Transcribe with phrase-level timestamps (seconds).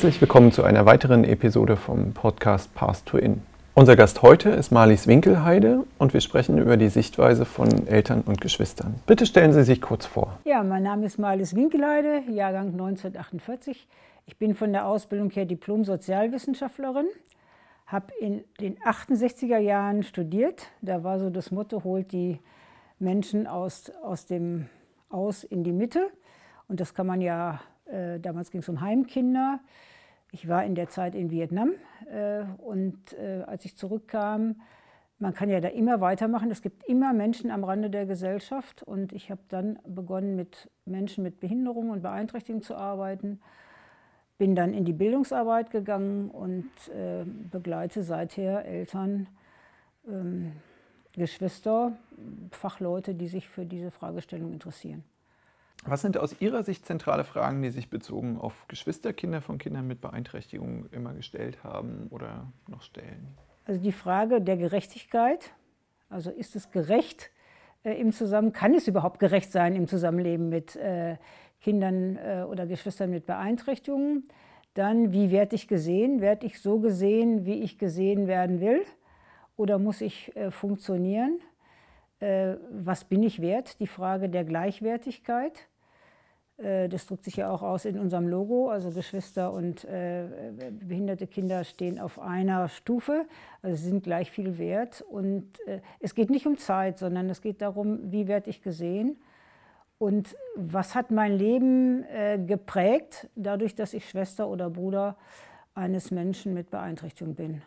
[0.00, 3.42] Herzlich willkommen zu einer weiteren Episode vom Podcast Path to In.
[3.74, 8.40] Unser Gast heute ist Marlies Winkelheide und wir sprechen über die Sichtweise von Eltern und
[8.40, 8.94] Geschwistern.
[9.04, 10.38] Bitte stellen Sie sich kurz vor.
[10.46, 13.86] Ja, mein Name ist Marlies Winkelheide, Jahrgang 1948.
[14.24, 17.08] Ich bin von der Ausbildung her Diplom-Sozialwissenschaftlerin,
[17.86, 20.68] habe in den 68er Jahren studiert.
[20.80, 22.40] Da war so das Motto, holt die
[22.98, 24.64] Menschen aus, aus dem
[25.10, 26.08] Aus in die Mitte.
[26.68, 29.60] Und das kann man ja äh, damals ging es um Heimkinder.
[30.32, 31.72] Ich war in der Zeit in Vietnam
[32.10, 34.56] äh, und äh, als ich zurückkam,
[35.18, 36.50] man kann ja da immer weitermachen.
[36.50, 41.22] Es gibt immer Menschen am Rande der Gesellschaft und ich habe dann begonnen, mit Menschen
[41.22, 43.40] mit Behinderungen und Beeinträchtigungen zu arbeiten.
[44.38, 49.28] Bin dann in die Bildungsarbeit gegangen und äh, begleite seither Eltern,
[50.08, 50.52] ähm,
[51.12, 51.92] Geschwister,
[52.52, 55.04] Fachleute, die sich für diese Fragestellung interessieren.
[55.86, 60.00] Was sind aus Ihrer Sicht zentrale Fragen, die sich bezogen auf Geschwisterkinder von Kindern mit
[60.00, 63.34] Beeinträchtigungen immer gestellt haben oder noch stellen?
[63.64, 65.52] Also die Frage der Gerechtigkeit.
[66.10, 67.30] Also ist es gerecht
[67.82, 71.16] äh, im Zusammen, kann es überhaupt gerecht sein im Zusammenleben mit äh,
[71.60, 74.24] Kindern äh, oder Geschwistern mit Beeinträchtigungen?
[74.74, 76.20] Dann, wie werde ich gesehen?
[76.20, 78.82] Werde ich so gesehen, wie ich gesehen werden will?
[79.56, 81.40] Oder muss ich äh, funktionieren?
[82.20, 83.80] Äh, was bin ich wert?
[83.80, 85.68] Die Frage der Gleichwertigkeit.
[86.62, 88.68] Äh, das drückt sich ja auch aus in unserem Logo.
[88.68, 90.24] Also Geschwister und äh,
[90.70, 93.26] behinderte Kinder stehen auf einer Stufe,
[93.62, 95.02] also sind gleich viel wert.
[95.02, 99.16] Und äh, es geht nicht um Zeit, sondern es geht darum, wie werde ich gesehen
[100.00, 105.16] und was hat mein Leben äh, geprägt, dadurch, dass ich Schwester oder Bruder
[105.74, 107.62] eines Menschen mit Beeinträchtigung bin.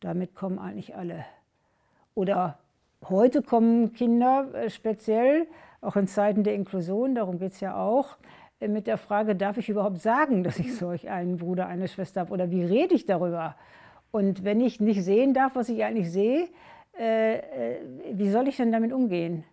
[0.00, 1.24] Damit kommen eigentlich alle.
[2.14, 2.58] Oder
[3.08, 5.46] heute kommen Kinder äh, speziell
[5.82, 8.16] auch in Zeiten der Inklusion, darum geht es ja auch,
[8.60, 12.22] äh, mit der Frage, darf ich überhaupt sagen, dass ich solch einen Bruder, eine Schwester
[12.22, 13.56] habe oder wie rede ich darüber?
[14.10, 16.48] Und wenn ich nicht sehen darf, was ich eigentlich sehe,
[16.98, 17.78] äh, äh,
[18.12, 19.44] wie soll ich denn damit umgehen?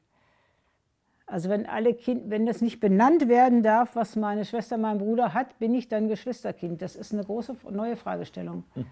[1.25, 5.33] Also wenn, alle kind, wenn das nicht benannt werden darf, was meine Schwester, mein Bruder
[5.33, 6.81] hat, bin ich dann Geschwisterkind?
[6.81, 8.63] Das ist eine große neue Fragestellung.
[8.75, 8.85] Mhm.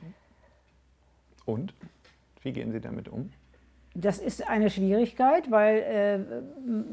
[1.45, 1.73] Und
[2.41, 3.31] wie gehen Sie damit um?
[3.99, 6.19] Das ist eine Schwierigkeit, weil äh,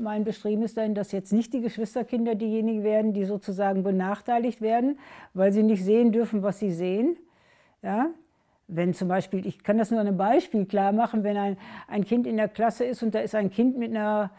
[0.00, 4.98] mein Bestreben ist dann, dass jetzt nicht die Geschwisterkinder diejenigen werden, die sozusagen benachteiligt werden,
[5.34, 7.18] weil sie nicht sehen dürfen, was sie sehen.
[7.82, 8.06] Ja?
[8.68, 12.06] Wenn zum Beispiel, ich kann das nur an einem Beispiel klar machen, wenn ein, ein
[12.06, 14.30] Kind in der Klasse ist und da ist ein Kind mit, einer,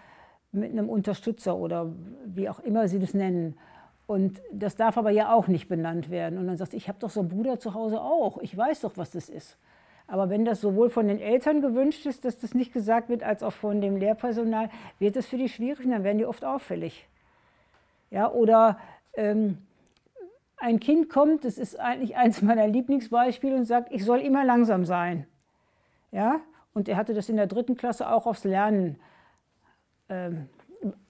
[0.51, 1.93] mit einem Unterstützer oder
[2.25, 3.59] wie auch immer sie das nennen.
[4.07, 6.39] Und das darf aber ja auch nicht benannt werden.
[6.39, 8.39] Und dann sagt, ich habe doch so einen Bruder zu Hause auch.
[8.39, 9.59] Ich weiß doch, was das ist.
[10.07, 13.41] Aber wenn das sowohl von den Eltern gewünscht ist, dass das nicht gesagt wird, als
[13.41, 17.07] auch von dem Lehrpersonal, wird das für die schwierig und dann werden die oft auffällig.
[18.11, 18.77] Ja, oder
[19.15, 19.57] ähm,
[20.57, 24.85] ein Kind kommt, das ist eigentlich eins meiner Lieblingsbeispiele, und sagt, ich soll immer langsam
[24.85, 25.25] sein.
[26.11, 26.39] Ja,
[26.73, 28.97] und er hatte das in der dritten Klasse auch aufs Lernen,
[30.09, 30.47] ähm,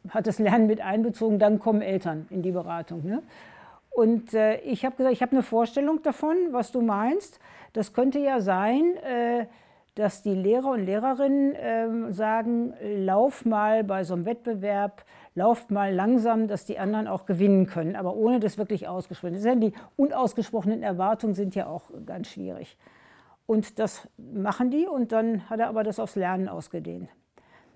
[0.10, 3.04] hat das Lernen mit einbezogen, dann kommen Eltern in die Beratung.
[3.06, 3.22] Ne?
[3.96, 7.40] Und äh, ich habe gesagt, ich habe eine Vorstellung davon, was du meinst.
[7.72, 9.46] Das könnte ja sein, äh,
[9.96, 15.94] dass die Lehrer und Lehrerinnen äh, sagen, lauf mal bei so einem Wettbewerb, lauf mal
[15.94, 19.40] langsam, dass die anderen auch gewinnen können, aber ohne das wirklich ausgesprochen.
[19.40, 22.78] zu Die unausgesprochenen Erwartungen sind ja auch ganz schwierig.
[23.46, 27.08] Und das machen die und dann hat er aber das aufs Lernen ausgedehnt.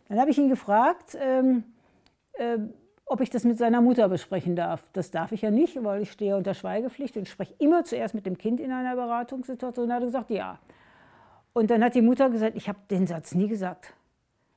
[0.09, 1.63] Dann habe ich ihn gefragt, ähm,
[2.33, 2.57] äh,
[3.09, 4.87] ob ich das mit seiner Mutter besprechen darf.
[4.93, 8.27] Das darf ich ja nicht, weil ich stehe unter Schweigepflicht und spreche immer zuerst mit
[8.27, 9.85] dem Kind in einer Beratungssituation.
[9.85, 10.59] Und er hat gesagt, ja.
[11.53, 13.95] Und dann hat die Mutter gesagt, ich habe den Satz nie gesagt.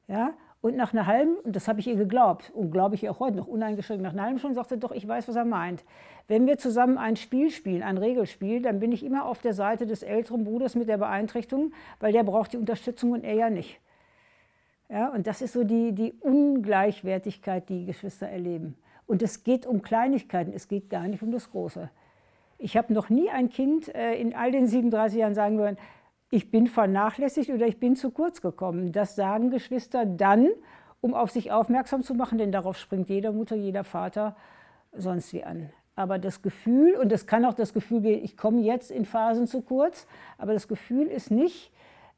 [0.07, 0.35] Ja?
[0.61, 3.21] Und nach einer halben, und das habe ich ihr geglaubt, und glaube ich ihr auch
[3.21, 5.83] heute noch uneingeschränkt, nach einer halben Stunde sagte doch, ich weiß, was er meint.
[6.29, 9.87] Wenn wir zusammen ein Spiel spielen, ein Regelspiel, dann bin ich immer auf der Seite
[9.87, 13.81] des älteren Bruders mit der Beeinträchtigung, weil der braucht die Unterstützung und er ja nicht.
[14.93, 18.77] Ja, und das ist so die, die Ungleichwertigkeit, die Geschwister erleben.
[19.07, 21.89] Und es geht um Kleinigkeiten, es geht gar nicht um das Große.
[22.59, 25.79] Ich habe noch nie ein Kind äh, in all den 37 Jahren sagen wollen,
[26.31, 28.93] ich bin vernachlässigt oder ich bin zu kurz gekommen.
[28.93, 30.51] Das sagen Geschwister dann,
[31.01, 34.37] um auf sich aufmerksam zu machen, denn darauf springt jeder Mutter, jeder Vater
[34.93, 35.71] sonst wie an.
[35.95, 39.47] Aber das Gefühl, und es kann auch das Gefühl gehen, ich komme jetzt in Phasen
[39.47, 40.07] zu kurz,
[40.37, 41.73] aber das Gefühl ist nicht,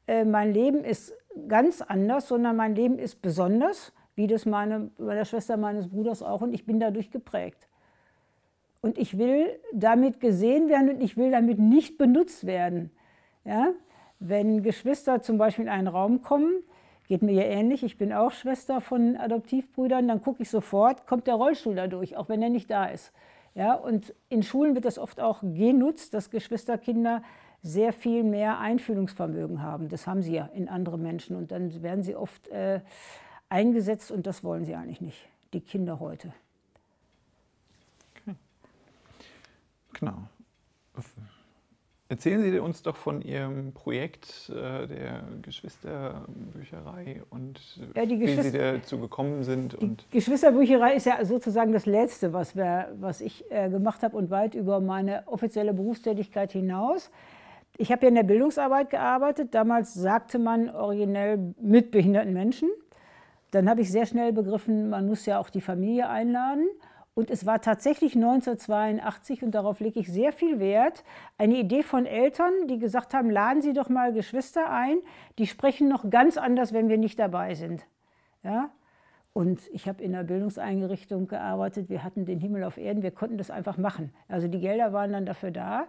[0.07, 1.13] äh, mein Leben ist
[1.47, 6.41] ganz anders, sondern mein Leben ist besonders, wie das meine, meine Schwester meines Bruders auch,
[6.41, 7.67] und ich bin dadurch geprägt.
[8.81, 12.91] Und ich will damit gesehen werden und ich will damit nicht benutzt werden.
[13.43, 13.69] Ja?
[14.19, 16.63] Wenn Geschwister zum Beispiel in einen Raum kommen,
[17.07, 21.27] geht mir ja ähnlich, ich bin auch Schwester von Adoptivbrüdern, dann gucke ich sofort, kommt
[21.27, 23.11] der Rollstuhl dadurch, auch wenn er nicht da ist.
[23.53, 27.23] Ja, und in Schulen wird das oft auch genutzt, dass Geschwisterkinder
[27.65, 29.89] sehr viel mehr Einfühlungsvermögen haben.
[29.89, 31.35] Das haben sie ja in andere Menschen.
[31.35, 32.79] Und dann werden sie oft äh,
[33.49, 36.31] eingesetzt und das wollen sie eigentlich nicht, die Kinder heute.
[38.21, 38.35] Okay.
[39.99, 40.27] Genau.
[42.07, 47.59] Erzählen Sie uns doch von Ihrem Projekt äh, der Geschwisterbücherei und
[47.95, 49.75] ja, wie Sie dazu gekommen sind.
[49.81, 54.29] Die Geschwisterbücherei ist ja sozusagen das Letzte, was, wir, was ich äh, gemacht habe und
[54.29, 57.09] weit über meine offizielle Berufstätigkeit hinaus.
[57.77, 59.53] Ich habe ja in der Bildungsarbeit gearbeitet.
[59.53, 62.69] Damals sagte man originell mit behinderten Menschen.
[63.51, 66.67] Dann habe ich sehr schnell begriffen, man muss ja auch die Familie einladen.
[67.13, 71.05] Und es war tatsächlich 1982, und darauf lege ich sehr viel Wert,
[71.37, 74.97] eine Idee von Eltern, die gesagt haben, laden Sie doch mal Geschwister ein,
[75.39, 77.85] die sprechen noch ganz anders, wenn wir nicht dabei sind.
[78.43, 78.69] Ja?
[79.31, 83.37] Und ich habe in einer Bildungseinrichtung gearbeitet, wir hatten den Himmel auf Erden, wir konnten
[83.37, 84.13] das einfach machen.
[84.27, 85.87] Also die Gelder waren dann dafür da.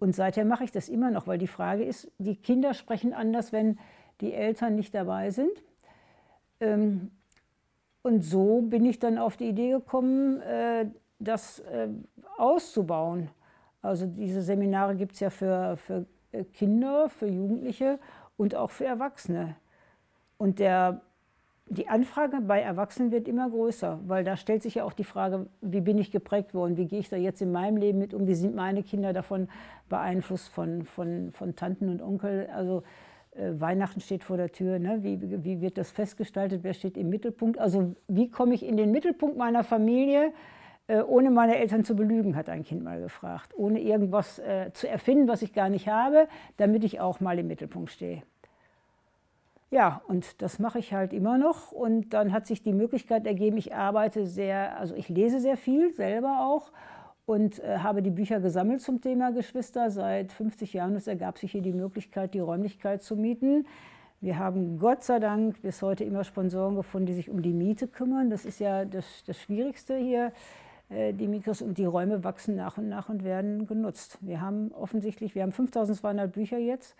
[0.00, 3.52] Und seither mache ich das immer noch, weil die Frage ist, die Kinder sprechen anders,
[3.52, 3.78] wenn
[4.20, 5.52] die Eltern nicht dabei sind.
[6.58, 7.10] Ähm,
[8.02, 10.86] und so bin ich dann auf die Idee gekommen, äh,
[11.18, 11.88] das äh,
[12.38, 13.28] auszubauen.
[13.82, 17.98] Also diese Seminare gibt es ja für, für äh, Kinder, für Jugendliche
[18.38, 19.56] und auch für Erwachsene.
[20.38, 21.02] Und der,
[21.72, 25.46] die Anfrage bei Erwachsenen wird immer größer, weil da stellt sich ja auch die Frage,
[25.60, 28.26] wie bin ich geprägt worden, wie gehe ich da jetzt in meinem Leben mit um,
[28.26, 29.48] wie sind meine Kinder davon
[29.88, 32.48] beeinflusst von, von, von Tanten und Onkel.
[32.52, 32.82] Also
[33.36, 34.98] äh, Weihnachten steht vor der Tür, ne?
[35.02, 37.60] wie, wie wird das festgestaltet, wer steht im Mittelpunkt?
[37.60, 40.32] Also wie komme ich in den Mittelpunkt meiner Familie,
[40.88, 43.52] äh, ohne meine Eltern zu belügen, hat ein Kind mal gefragt.
[43.56, 46.26] Ohne irgendwas äh, zu erfinden, was ich gar nicht habe,
[46.56, 48.24] damit ich auch mal im Mittelpunkt stehe.
[49.70, 51.70] Ja, und das mache ich halt immer noch.
[51.70, 55.92] Und dann hat sich die Möglichkeit ergeben, ich arbeite sehr, also ich lese sehr viel
[55.92, 56.72] selber auch
[57.24, 59.90] und äh, habe die Bücher gesammelt zum Thema Geschwister.
[59.90, 63.66] Seit 50 Jahren es ergab sich hier die Möglichkeit, die Räumlichkeit zu mieten.
[64.20, 67.86] Wir haben Gott sei Dank bis heute immer Sponsoren gefunden, die sich um die Miete
[67.86, 68.28] kümmern.
[68.28, 70.32] Das ist ja das, das Schwierigste hier.
[70.88, 74.18] Äh, die Mikros und die Räume wachsen nach und nach und werden genutzt.
[74.20, 76.96] Wir haben offensichtlich, wir haben 5200 Bücher jetzt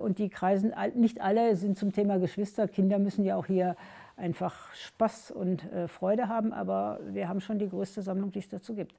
[0.00, 2.68] und die kreisen, nicht alle sind zum Thema Geschwister.
[2.68, 3.74] Kinder müssen ja auch hier
[4.16, 8.48] einfach Spaß und äh, Freude haben, aber wir haben schon die größte Sammlung, die es
[8.48, 8.94] dazu gibt.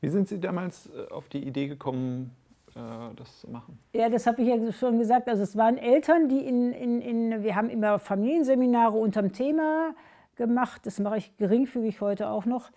[0.00, 2.34] Wie sind Sie damals äh, auf die Idee gekommen,
[2.74, 3.78] äh, das zu machen?
[3.92, 5.28] Ja, das habe ich ja schon gesagt.
[5.28, 9.94] Also es waren Eltern, die in, in, in, wir haben immer Familienseminare unterm Thema
[10.36, 10.86] gemacht.
[10.86, 12.70] Das mache ich geringfügig heute auch noch.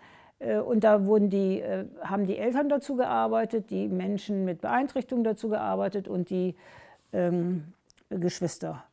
[0.43, 1.63] Äh, und da wurden die,
[2.01, 6.55] haben die Eltern dazu gearbeitet, die Menschen mit Beeinträchtigungen dazu gearbeitet und die
[7.13, 7.73] ähm,
[8.09, 8.83] Geschwister.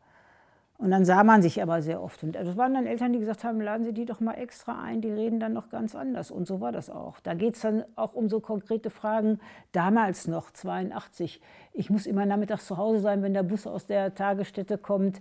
[0.80, 2.22] Und dann sah man sich aber sehr oft.
[2.22, 5.02] Und das waren dann Eltern, die gesagt haben, laden Sie die doch mal extra ein,
[5.02, 6.30] die reden dann noch ganz anders.
[6.30, 7.20] Und so war das auch.
[7.20, 9.40] Da geht es dann auch um so konkrete Fragen.
[9.72, 11.42] Damals noch, 82,
[11.74, 15.20] ich muss immer nachmittags zu Hause sein, wenn der Bus aus der Tagesstätte kommt.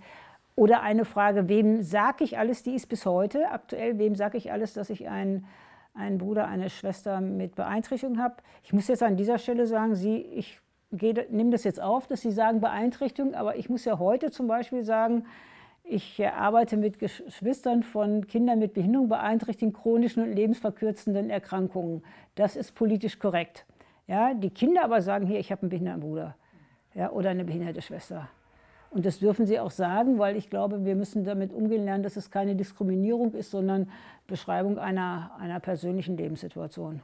[0.55, 4.53] Oder eine Frage, wem sage ich alles, die ist bis heute aktuell, wem sage ich
[4.53, 5.45] alles, dass ich einen,
[5.99, 8.35] einen Bruder, eine Schwester mit Beeinträchtigung habe.
[8.63, 10.59] Ich muss jetzt an dieser Stelle sagen, Sie, ich
[10.91, 14.83] nehme das jetzt auf, dass Sie sagen Beeinträchtigung, aber ich muss ja heute zum Beispiel
[14.83, 15.25] sagen,
[15.83, 22.03] ich arbeite mit Geschwistern von Kindern mit Behinderung, beeinträchtigten chronischen und lebensverkürzenden Erkrankungen.
[22.35, 23.65] Das ist politisch korrekt.
[24.07, 26.35] Ja, die Kinder aber sagen hier, ich habe einen behinderten Bruder
[26.93, 28.29] ja, oder eine behinderte Schwester.
[28.91, 32.15] Und das dürfen sie auch sagen, weil ich glaube, wir müssen damit umgehen lernen, dass
[32.15, 33.91] es keine Diskriminierung ist, sondern
[34.25, 37.01] Beschreibung einer, einer persönlichen Lebenssituation.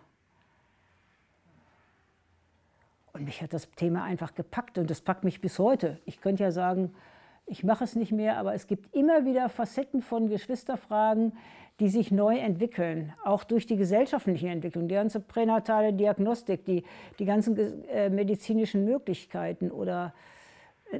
[3.13, 5.99] Und mich hat das Thema einfach gepackt und das packt mich bis heute.
[6.05, 6.93] Ich könnte ja sagen,
[7.45, 11.33] ich mache es nicht mehr, aber es gibt immer wieder Facetten von Geschwisterfragen,
[11.79, 16.83] die sich neu entwickeln, auch durch die gesellschaftliche Entwicklung, die ganze pränatale Diagnostik, die,
[17.19, 20.13] die ganzen äh, medizinischen Möglichkeiten oder
[20.91, 20.99] äh,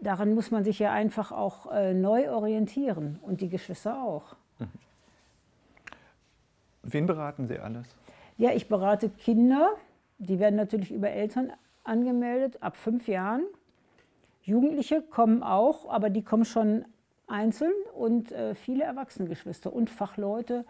[0.00, 4.36] daran muss man sich ja einfach auch äh, neu orientieren und die Geschwister auch.
[4.58, 4.68] Mhm.
[6.82, 7.86] Wen beraten Sie alles?
[8.36, 9.74] Ja, ich berate Kinder,
[10.18, 11.52] die werden natürlich über Eltern
[11.84, 13.42] angemeldet, ab fünf Jahren.
[14.42, 16.84] Jugendliche kommen auch, aber die kommen schon
[17.26, 20.64] einzeln und äh, viele Erwachsenengeschwister und Fachleute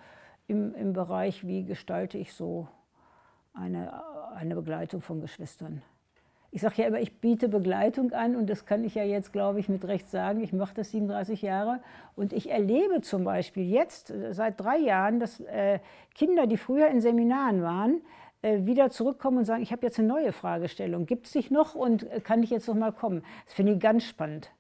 [0.49, 2.67] im, im Bereich, wie gestalte ich so
[3.55, 4.03] eine,
[4.35, 5.83] eine Begleitung von Geschwistern.
[6.53, 9.61] Ich sage ja immer, ich biete Begleitung an und das kann ich ja jetzt, glaube
[9.61, 10.41] ich, mit Recht sagen.
[10.41, 11.81] Ich mache das 37 Jahre
[12.17, 15.79] und ich erlebe zum Beispiel jetzt äh, seit drei Jahren, dass äh,
[16.15, 18.03] Kinder, die früher in Seminaren waren,
[18.43, 21.07] äh, wieder zurückkommen und sagen, ich habe jetzt eine neue Fragestellung.
[21.07, 23.23] Gibt es dich noch und kann ich jetzt noch mal kommen?
[23.45, 24.51] Das finde ich ganz spannend.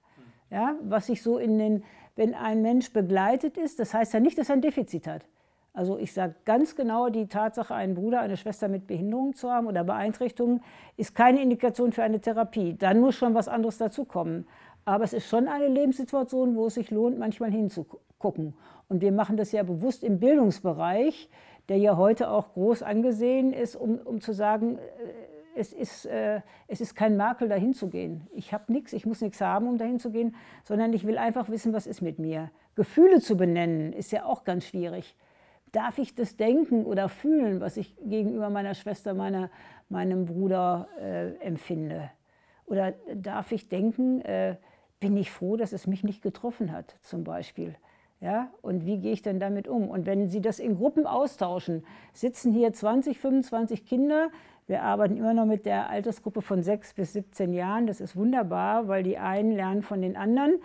[0.51, 4.39] Ja, was sich so in den, wenn ein Mensch begleitet ist, das heißt ja nicht,
[4.39, 5.25] dass er ein Defizit hat.
[5.73, 9.67] Also ich sage ganz genau, die Tatsache, einen Bruder, eine Schwester mit Behinderung zu haben
[9.67, 10.63] oder Beeinträchtigung,
[10.97, 12.75] ist keine Indikation für eine Therapie.
[12.75, 14.47] Dann muss schon was anderes dazukommen.
[14.85, 18.55] Aber es ist schon eine Lebenssituation, wo es sich lohnt, manchmal hinzugucken.
[18.89, 21.29] Und wir machen das ja bewusst im Bildungsbereich,
[21.69, 24.81] der ja heute auch groß angesehen ist, um, um zu sagen, äh,
[25.55, 28.27] es ist, äh, es ist kein Makel, dahin zu gehen.
[28.33, 30.35] Ich habe nichts, ich muss nichts haben, um dahin zu gehen,
[30.65, 32.51] sondern ich will einfach wissen, was ist mit mir.
[32.75, 35.17] Gefühle zu benennen, ist ja auch ganz schwierig.
[35.73, 39.51] Darf ich das denken oder fühlen, was ich gegenüber meiner Schwester, meiner,
[39.89, 42.11] meinem Bruder äh, empfinde?
[42.67, 44.57] Oder darf ich denken, äh,
[45.01, 47.75] bin ich froh, dass es mich nicht getroffen hat, zum Beispiel?
[48.21, 49.89] Ja, und wie gehe ich denn damit um?
[49.89, 54.29] Und wenn Sie das in Gruppen austauschen, sitzen hier 20, 25 Kinder.
[54.67, 57.87] Wir arbeiten immer noch mit der Altersgruppe von 6 bis 17 Jahren.
[57.87, 60.61] Das ist wunderbar, weil die einen lernen von den anderen.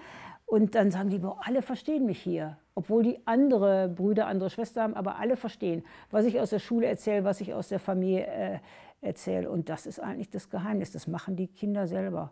[0.45, 2.57] Und dann sagen die, boah, alle verstehen mich hier.
[2.75, 6.87] Obwohl die andere Brüder, andere Schwestern haben, aber alle verstehen, was ich aus der Schule
[6.87, 8.59] erzähle, was ich aus der Familie äh,
[9.01, 9.49] erzähle.
[9.49, 10.91] Und das ist eigentlich das Geheimnis.
[10.91, 12.31] Das machen die Kinder selber.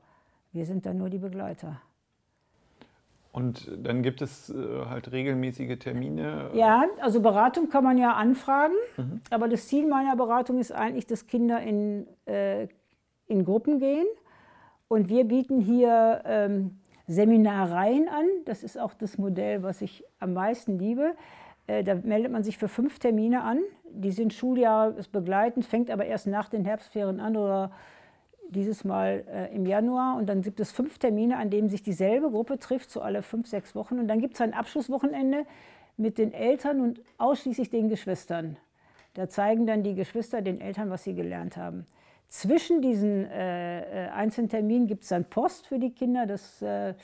[0.52, 1.82] Wir sind dann nur die Begleiter.
[3.32, 6.52] Und dann gibt es äh, halt regelmäßige Termine.
[6.54, 9.22] Ja, also Beratung kann man ja anfragen, mhm.
[9.32, 12.68] aber das Ziel meiner Beratung ist eigentlich, dass Kinder in, äh,
[13.26, 14.06] in Gruppen gehen.
[14.88, 18.26] Und wir bieten hier ähm, Seminareien an.
[18.46, 21.16] Das ist auch das Modell, was ich am meisten liebe.
[21.68, 23.60] Äh, da meldet man sich für fünf Termine an.
[23.90, 27.72] Die sind schuljahresbegleitend, fängt aber erst nach den Herbstferien an oder
[28.50, 30.18] dieses Mal äh, im Januar.
[30.18, 33.48] Und dann gibt es fünf Termine, an denen sich dieselbe Gruppe trifft, so alle fünf,
[33.48, 34.00] sechs Wochen.
[34.00, 35.46] Und dann gibt es ein Abschlusswochenende
[35.98, 38.58] mit den Eltern und ausschließlich den Geschwistern.
[39.14, 41.86] Da zeigen dann die Geschwister den Eltern, was sie gelernt haben.
[42.34, 46.26] Zwischen diesen äh, äh einzelnen Terminen gibt es dann Post für die Kinder.
[46.26, 46.96] Das äh,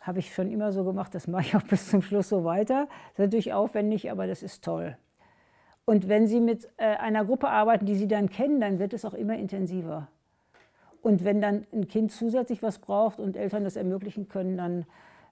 [0.00, 2.88] habe ich schon immer so gemacht, das mache ich auch bis zum Schluss so weiter.
[2.88, 4.96] Das ist natürlich aufwendig, aber das ist toll.
[5.84, 9.04] Und wenn Sie mit äh, einer Gruppe arbeiten, die Sie dann kennen, dann wird es
[9.04, 10.08] auch immer intensiver.
[11.00, 14.84] Und wenn dann ein Kind zusätzlich was braucht und Eltern das ermöglichen können, dann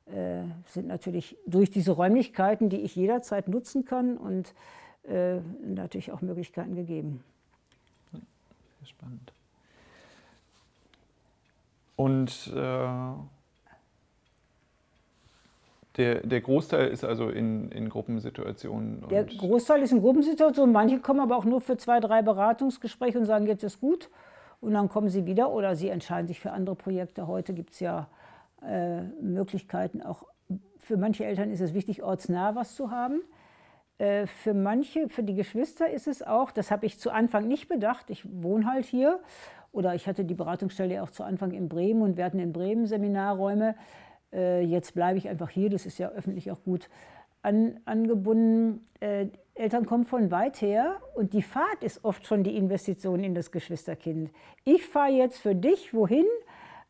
[0.07, 4.55] äh, sind natürlich durch diese Räumlichkeiten, die ich jederzeit nutzen kann, und
[5.09, 7.25] äh, natürlich auch Möglichkeiten gegeben.
[8.85, 9.33] Sehr spannend.
[11.97, 12.89] Und äh,
[15.97, 19.09] der, der Großteil ist also in, in Gruppensituationen.
[19.09, 20.73] der Großteil ist in Gruppensituationen.
[20.73, 24.11] Manche kommen aber auch nur für zwei, drei Beratungsgespräche und sagen, jetzt ist gut
[24.61, 27.27] und dann kommen sie wieder oder sie entscheiden sich für andere Projekte.
[27.27, 28.09] Heute gibt es ja
[28.67, 30.25] äh, Möglichkeiten, auch
[30.79, 33.23] für manche Eltern ist es wichtig, ortsnah was zu haben.
[33.99, 37.69] Äh, für manche, für die Geschwister ist es auch, das habe ich zu Anfang nicht
[37.69, 39.21] bedacht, ich wohne halt hier
[39.73, 42.87] oder ich hatte die Beratungsstelle auch zu Anfang in Bremen und wir hatten in Bremen
[42.87, 43.77] Seminarräume.
[44.33, 46.89] Äh, jetzt bleibe ich einfach hier, das ist ja öffentlich auch gut
[47.43, 48.87] an, angebunden.
[49.01, 53.35] Äh, Eltern kommen von weit her und die Fahrt ist oft schon die Investition in
[53.35, 54.31] das Geschwisterkind.
[54.65, 56.27] Ich fahre jetzt für dich wohin,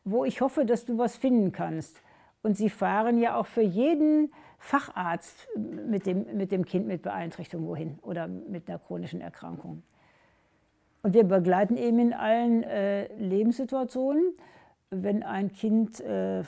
[0.03, 2.01] wo ich hoffe, dass du was finden kannst.
[2.41, 7.67] Und sie fahren ja auch für jeden Facharzt mit dem, mit dem Kind mit Beeinträchtigung
[7.67, 9.83] wohin oder mit einer chronischen Erkrankung.
[11.03, 14.33] Und wir begleiten eben in allen äh, Lebenssituationen.
[14.89, 16.43] Wenn ein Kind äh,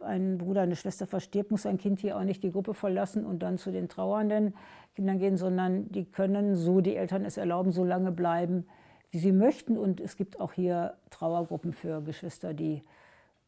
[0.00, 3.42] ein Bruder, eine Schwester verstirbt, muss ein Kind hier auch nicht die Gruppe verlassen und
[3.42, 4.54] dann zu den trauernden
[4.94, 8.66] Kindern gehen, sondern die können, so die Eltern es erlauben, so lange bleiben,
[9.10, 9.78] wie sie möchten.
[9.78, 12.82] Und es gibt auch hier Trauergruppen für Geschwister, die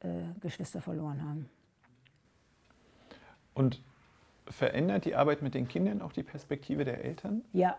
[0.00, 0.06] äh,
[0.40, 1.48] Geschwister verloren haben.
[3.54, 3.82] Und
[4.46, 7.44] verändert die Arbeit mit den Kindern auch die Perspektive der Eltern?
[7.52, 7.76] Ja,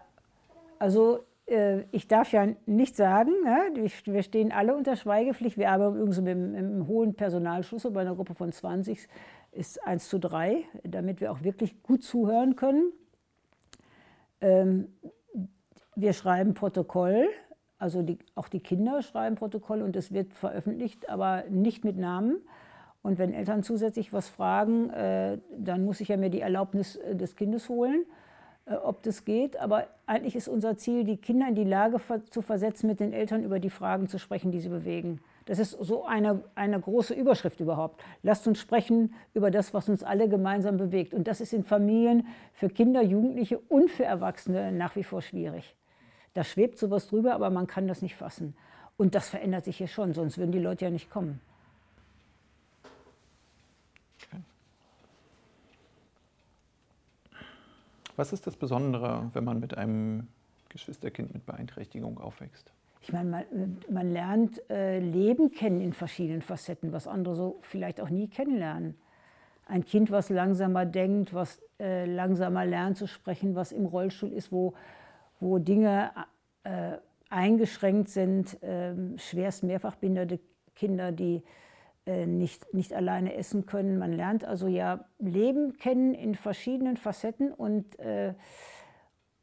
[0.79, 3.31] also äh, ich darf ja nicht sagen,
[4.05, 5.57] wir stehen alle unter Schweigepflicht.
[5.57, 9.07] Wir arbeiten übrigens mit einem hohen Personalschlüssel bei einer Gruppe von 20
[9.51, 12.91] ist 1 zu 3, damit wir auch wirklich gut zuhören können.
[14.41, 14.89] Ähm,
[15.95, 17.29] wir schreiben Protokoll,
[17.77, 22.41] also die, auch die Kinder schreiben Protokoll und es wird veröffentlicht, aber nicht mit Namen.
[23.05, 27.15] Und wenn Eltern zusätzlich was fragen, äh, dann muss ich ja mir die Erlaubnis äh,
[27.15, 28.03] des Kindes holen.
[28.65, 29.57] Äh, ob das geht.
[29.59, 33.43] Aber eigentlich ist unser Ziel, die Kinder in die Lage zu versetzen, mit den Eltern
[33.43, 35.21] über die Fragen zu sprechen, die sie bewegen.
[35.45, 38.03] Das ist so eine, eine große Überschrift überhaupt.
[38.23, 41.13] Lasst uns sprechen über das, was uns alle gemeinsam bewegt.
[41.13, 45.75] Und das ist in Familien für Kinder, Jugendliche und für Erwachsene nach wie vor schwierig.
[46.33, 48.55] Da schwebt sowas drüber, aber man kann das nicht fassen.
[48.97, 51.39] Und das verändert sich hier schon, sonst würden die Leute ja nicht kommen.
[58.15, 60.27] Was ist das Besondere, wenn man mit einem
[60.69, 62.71] Geschwisterkind mit Beeinträchtigung aufwächst?
[63.01, 68.01] Ich meine, man, man lernt äh, Leben kennen in verschiedenen Facetten, was andere so vielleicht
[68.01, 68.95] auch nie kennenlernen.
[69.67, 74.51] ein Kind, was langsamer denkt, was äh, langsamer lernt zu sprechen, was im Rollstuhl ist,
[74.51, 74.73] wo,
[75.39, 76.11] wo Dinge
[76.63, 76.97] äh,
[77.29, 80.39] eingeschränkt sind, äh, schwerst mehrfachbehinderte
[80.75, 81.43] Kinder, die
[82.05, 83.97] nicht, nicht alleine essen können.
[83.97, 88.33] Man lernt also ja Leben kennen in verschiedenen Facetten und, äh,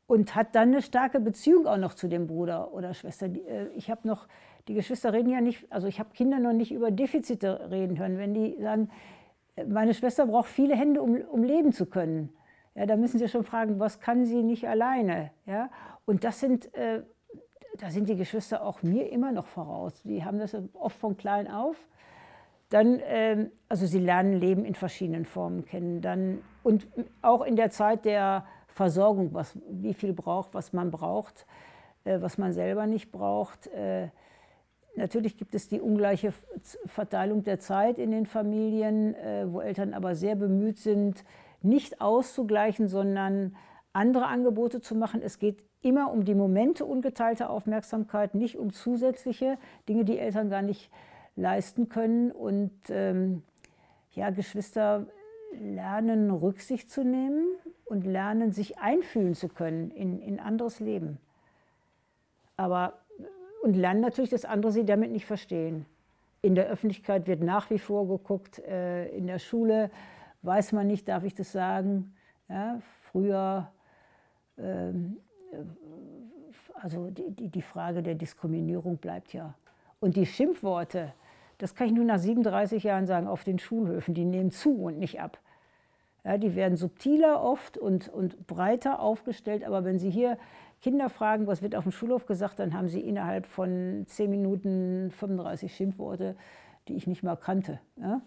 [0.07, 3.27] und hat dann eine starke Beziehung auch noch zu dem Bruder oder Schwester.
[3.27, 4.29] Äh, ich habe noch,
[4.69, 8.19] die Geschwister reden ja nicht, also ich habe Kinder noch nicht über Defizite reden hören.
[8.19, 8.91] Wenn die sagen,
[9.67, 12.31] meine Schwester braucht viele Hände, um, um leben zu können.
[12.75, 15.31] Ja, da müssen Sie schon fragen, was kann sie nicht alleine?
[15.47, 15.71] Ja?
[16.07, 17.03] Und das sind, äh,
[17.79, 20.03] da sind die Geschwister auch mir immer noch voraus.
[20.03, 21.77] Die haben das oft von klein auf.
[22.73, 26.01] Dann, ähm, also sie lernen Leben in verschiedenen Formen kennen.
[26.01, 26.87] Dann, und
[27.21, 31.47] auch in der Zeit der Versorgung, was, wie viel braucht, was man braucht,
[32.05, 33.67] äh, was man selber nicht braucht.
[33.69, 34.09] Äh,
[34.95, 36.35] Natürlich gibt es die ungleiche
[36.85, 41.25] Verteilung der Zeit in den Familien, äh, wo Eltern aber sehr bemüht sind,
[41.63, 43.57] nicht auszugleichen, sondern
[43.95, 45.23] andere Angebote zu machen.
[45.23, 49.57] Es geht immer um die Momente ungeteilter Aufmerksamkeit, nicht um zusätzliche
[49.89, 50.91] Dinge, die Eltern gar nicht
[51.37, 52.31] leisten können.
[52.31, 53.43] Und ähm,
[54.13, 55.07] ja, Geschwister
[55.59, 57.47] lernen Rücksicht zu nehmen
[57.85, 61.19] und lernen sich einfühlen zu können in, in anderes Leben.
[62.57, 62.95] Aber
[63.63, 65.87] und lernen natürlich, dass andere sie damit nicht verstehen.
[66.43, 69.91] In der Öffentlichkeit wird nach wie vor geguckt, äh, in der Schule
[70.43, 72.13] weiß man nicht, darf ich das sagen.
[72.49, 73.71] Ja, früher,
[74.59, 75.19] ähm,
[75.53, 75.59] äh,
[76.75, 79.55] also die, die Frage der Diskriminierung bleibt ja.
[80.01, 81.13] Und die Schimpfworte,
[81.63, 84.99] das kann ich nur nach 37 Jahren sagen, auf den Schulhöfen, die nehmen zu und
[84.99, 85.39] nicht ab.
[86.25, 90.39] Ja, die werden subtiler oft und, und breiter aufgestellt, aber wenn Sie hier
[90.81, 95.13] Kinder fragen, was wird auf dem Schulhof gesagt, dann haben sie innerhalb von 10 Minuten
[95.13, 96.35] 35 Schimpfworte,
[96.89, 97.79] die ich nicht mal kannte.
[97.97, 98.21] Ja?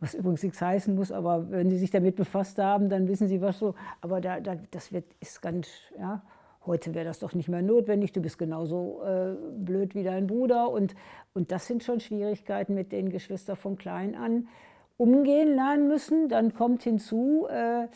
[0.00, 3.40] Was übrigens nichts heißen muss, aber wenn Sie sich damit befasst haben, dann wissen Sie
[3.40, 3.74] was so.
[4.02, 6.22] Aber da, da, das wird, ist ganz, ja,
[6.66, 10.70] heute wäre das doch nicht mehr notwendig, du bist genauso äh, blöd wie dein Bruder.
[10.70, 10.94] Und,
[11.32, 14.48] und das sind schon Schwierigkeiten, mit denen Geschwister von klein an
[14.96, 16.28] umgehen lernen müssen.
[16.28, 17.88] Dann kommt hinzu, äh,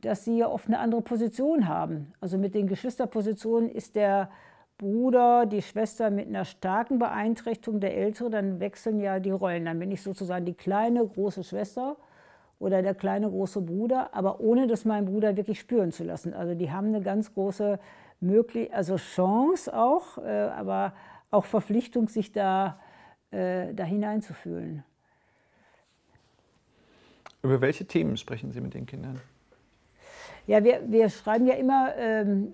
[0.00, 2.12] dass sie ja oft eine andere Position haben.
[2.20, 4.30] Also mit den Geschwisterpositionen ist der
[4.78, 9.64] Bruder, die Schwester mit einer starken Beeinträchtigung der Ältere, dann wechseln ja die Rollen.
[9.64, 11.96] Dann bin ich sozusagen die kleine, große Schwester
[12.58, 16.34] oder der kleine, große Bruder, aber ohne das meinen Bruder wirklich spüren zu lassen.
[16.34, 17.78] Also die haben eine ganz große
[18.22, 20.92] möglich also Chance auch, äh, aber
[21.30, 22.78] auch Verpflichtung, sich da,
[23.30, 24.84] äh, da hineinzufühlen.
[27.42, 29.20] Über welche Themen sprechen Sie mit den Kindern?
[30.46, 32.52] Ja, wir, wir schreiben ja immer ähm,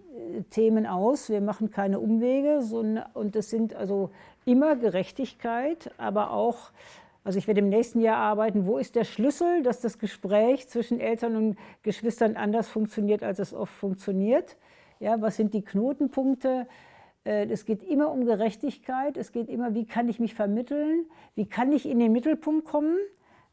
[0.50, 4.10] Themen aus, wir machen keine Umwege sondern, und das sind also
[4.44, 6.70] immer Gerechtigkeit, aber auch,
[7.24, 11.00] also ich werde im nächsten Jahr arbeiten, wo ist der Schlüssel, dass das Gespräch zwischen
[11.00, 14.56] Eltern und Geschwistern anders funktioniert, als es oft funktioniert.
[15.00, 16.66] Ja, was sind die Knotenpunkte?
[17.24, 21.46] Äh, es geht immer um Gerechtigkeit, es geht immer, wie kann ich mich vermitteln, wie
[21.46, 22.96] kann ich in den Mittelpunkt kommen.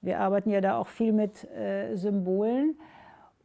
[0.02, 2.76] Wir arbeiten ja da auch viel mit äh, Symbolen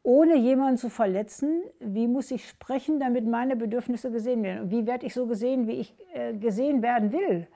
[0.03, 4.63] ohne jemanden zu verletzen, wie muss ich sprechen, damit meine Bedürfnisse gesehen werden?
[4.63, 7.47] Und wie werde ich so gesehen, wie ich äh, gesehen werden will?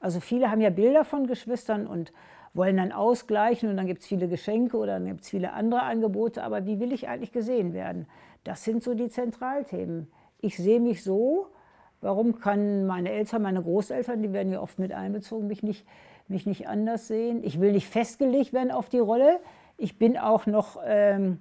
[0.00, 2.12] Also viele haben ja Bilder von Geschwistern und
[2.52, 5.82] wollen dann ausgleichen und dann gibt es viele Geschenke oder dann gibt es viele andere
[5.82, 8.06] Angebote, aber wie will ich eigentlich gesehen werden?
[8.44, 10.10] Das sind so die Zentralthemen.
[10.40, 11.48] Ich sehe mich so,
[12.00, 15.86] warum kann meine Eltern, meine Großeltern, die werden ja oft mit einbezogen, mich nicht,
[16.28, 17.42] mich nicht anders sehen?
[17.42, 19.40] Ich will nicht festgelegt werden auf die Rolle.
[19.76, 20.78] Ich bin auch noch...
[20.84, 21.40] Ähm,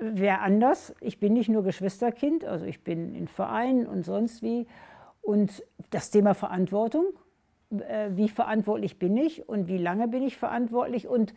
[0.00, 0.94] wer anders.
[1.00, 4.66] Ich bin nicht nur Geschwisterkind, also ich bin in Vereinen und sonst wie.
[5.20, 7.04] Und das Thema Verantwortung,
[7.70, 11.34] äh, wie verantwortlich bin ich und wie lange bin ich verantwortlich und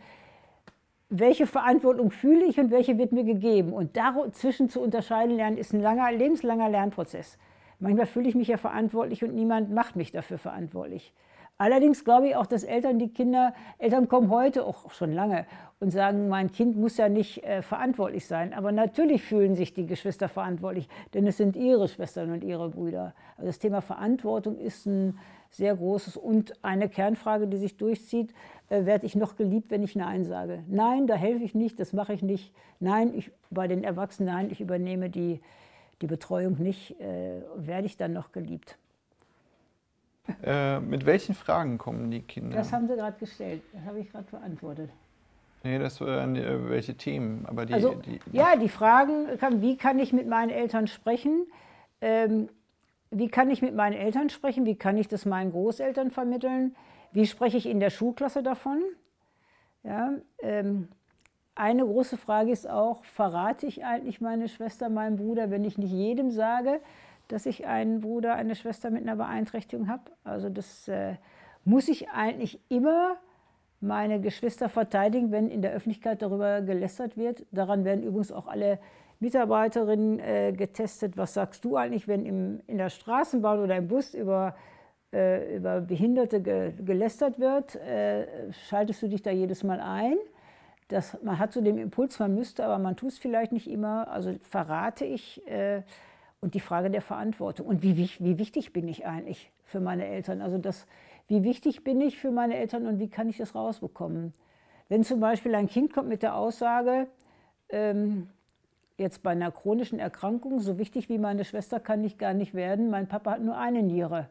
[1.08, 3.72] welche Verantwortung fühle ich und welche wird mir gegeben.
[3.72, 7.38] Und dazwischen zu unterscheiden lernen, ist ein langer, lebenslanger Lernprozess.
[7.78, 11.12] Manchmal fühle ich mich ja verantwortlich und niemand macht mich dafür verantwortlich.
[11.56, 15.46] Allerdings glaube ich auch, dass Eltern die Kinder, Eltern kommen heute auch schon lange
[15.78, 18.52] und sagen, mein Kind muss ja nicht äh, verantwortlich sein.
[18.52, 23.14] Aber natürlich fühlen sich die Geschwister verantwortlich, denn es sind ihre Schwestern und ihre Brüder.
[23.36, 25.18] Also das Thema Verantwortung ist ein
[25.54, 28.34] sehr großes und eine Kernfrage, die sich durchzieht,
[28.70, 30.64] äh, werde ich noch geliebt, wenn ich Nein sage?
[30.66, 32.52] Nein, da helfe ich nicht, das mache ich nicht.
[32.80, 35.40] Nein, ich, bei den Erwachsenen, nein, ich übernehme die,
[36.02, 38.76] die Betreuung nicht, äh, werde ich dann noch geliebt.
[40.42, 42.56] Äh, mit welchen Fragen kommen die Kinder?
[42.56, 43.62] Das haben Sie gerade gestellt.
[43.72, 44.90] Das habe ich gerade beantwortet.
[45.62, 47.46] Nee, das waren äh, welche Themen.
[47.46, 49.28] Aber die, also, die, die, ja, die Fragen,
[49.60, 51.46] wie kann ich mit meinen Eltern sprechen?
[52.00, 52.48] Ähm,
[53.18, 54.66] wie kann ich mit meinen Eltern sprechen?
[54.66, 56.74] Wie kann ich das meinen Großeltern vermitteln?
[57.12, 58.82] Wie spreche ich in der Schulklasse davon?
[59.84, 60.88] Ja, ähm,
[61.54, 65.92] eine große Frage ist auch, verrate ich eigentlich meine Schwester, meinen Bruder, wenn ich nicht
[65.92, 66.80] jedem sage,
[67.28, 70.10] dass ich einen Bruder, eine Schwester mit einer Beeinträchtigung habe?
[70.24, 71.14] Also das äh,
[71.64, 73.16] muss ich eigentlich immer
[73.80, 77.46] meine Geschwister verteidigen, wenn in der Öffentlichkeit darüber gelästert wird.
[77.52, 78.80] Daran werden übrigens auch alle
[79.24, 81.16] Mitarbeiterinnen äh, getestet.
[81.16, 84.54] Was sagst du eigentlich, wenn im, in der Straßenbahn oder im Bus über,
[85.14, 87.74] äh, über Behinderte ge, gelästert wird?
[87.76, 90.16] Äh, schaltest du dich da jedes Mal ein?
[90.88, 94.08] Das, man hat so den Impuls, man müsste, aber man tut es vielleicht nicht immer.
[94.08, 95.46] Also verrate ich.
[95.48, 95.82] Äh,
[96.42, 97.66] und die Frage der Verantwortung.
[97.66, 100.42] Und wie, wie, wichtig bin ich eigentlich für meine Eltern?
[100.42, 100.86] Also das,
[101.26, 104.34] wie wichtig bin ich für meine Eltern und wie kann ich das rausbekommen?
[104.90, 107.06] Wenn zum Beispiel ein Kind kommt mit der Aussage,
[107.70, 108.28] ähm,
[108.96, 112.90] jetzt bei einer chronischen Erkrankung, so wichtig wie meine Schwester kann ich gar nicht werden,
[112.90, 114.28] mein Papa hat nur eine Niere.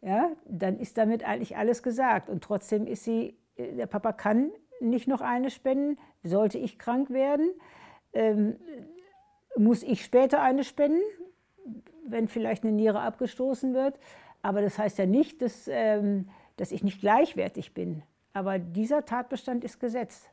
[0.00, 2.28] Ja, dann ist damit eigentlich alles gesagt.
[2.30, 7.50] Und trotzdem ist sie, der Papa kann nicht noch eine spenden, sollte ich krank werden.
[8.12, 8.56] Ähm,
[9.56, 11.02] muss ich später eine spenden,
[12.06, 13.98] wenn vielleicht eine Niere abgestoßen wird.
[14.40, 18.02] Aber das heißt ja nicht, dass, ähm, dass ich nicht gleichwertig bin.
[18.32, 20.30] Aber dieser Tatbestand ist gesetzt.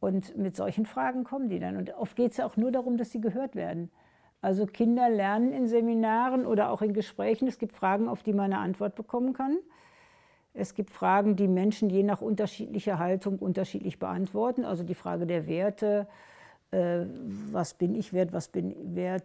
[0.00, 1.76] Und mit solchen Fragen kommen die dann.
[1.76, 3.90] Und oft geht es ja auch nur darum, dass sie gehört werden.
[4.42, 7.46] Also Kinder lernen in Seminaren oder auch in Gesprächen.
[7.46, 9.58] Es gibt Fragen, auf die man eine Antwort bekommen kann.
[10.54, 14.64] Es gibt Fragen, die Menschen je nach unterschiedlicher Haltung unterschiedlich beantworten.
[14.64, 16.08] Also die Frage der Werte,
[16.70, 17.04] äh,
[17.52, 19.24] was bin ich wert, was bin ich wert,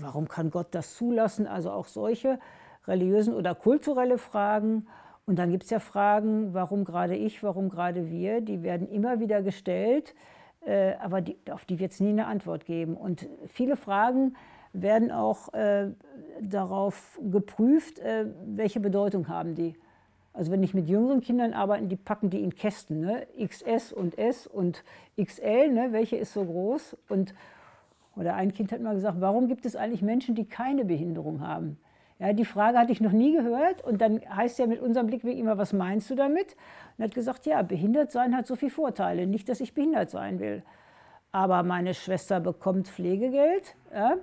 [0.00, 2.38] warum kann Gott das zulassen, also auch solche
[2.86, 4.86] religiösen oder kulturelle Fragen.
[5.26, 9.20] Und dann gibt es ja Fragen, warum gerade ich, warum gerade wir, die werden immer
[9.20, 10.14] wieder gestellt,
[10.66, 12.96] äh, aber die, auf die wird es nie eine Antwort geben.
[12.96, 14.36] Und viele Fragen
[14.74, 15.92] werden auch äh,
[16.42, 19.74] darauf geprüft, äh, welche Bedeutung haben die.
[20.34, 23.26] Also wenn ich mit jüngeren Kindern arbeite, die packen die in Kästen, ne?
[23.38, 24.82] XS und S und
[25.16, 25.92] XL, ne?
[25.92, 26.96] welche ist so groß?
[27.08, 27.34] Und,
[28.16, 31.78] oder ein Kind hat mal gesagt, warum gibt es eigentlich Menschen, die keine Behinderung haben?
[32.18, 35.40] Ja, die Frage hatte ich noch nie gehört und dann heißt ja mit unserem Blickwinkel
[35.40, 36.52] immer, was meinst du damit?
[36.96, 40.10] Und er hat gesagt, ja, behindert sein hat so viele Vorteile, nicht, dass ich behindert
[40.10, 40.62] sein will.
[41.32, 44.16] Aber meine Schwester bekommt Pflegegeld, ja?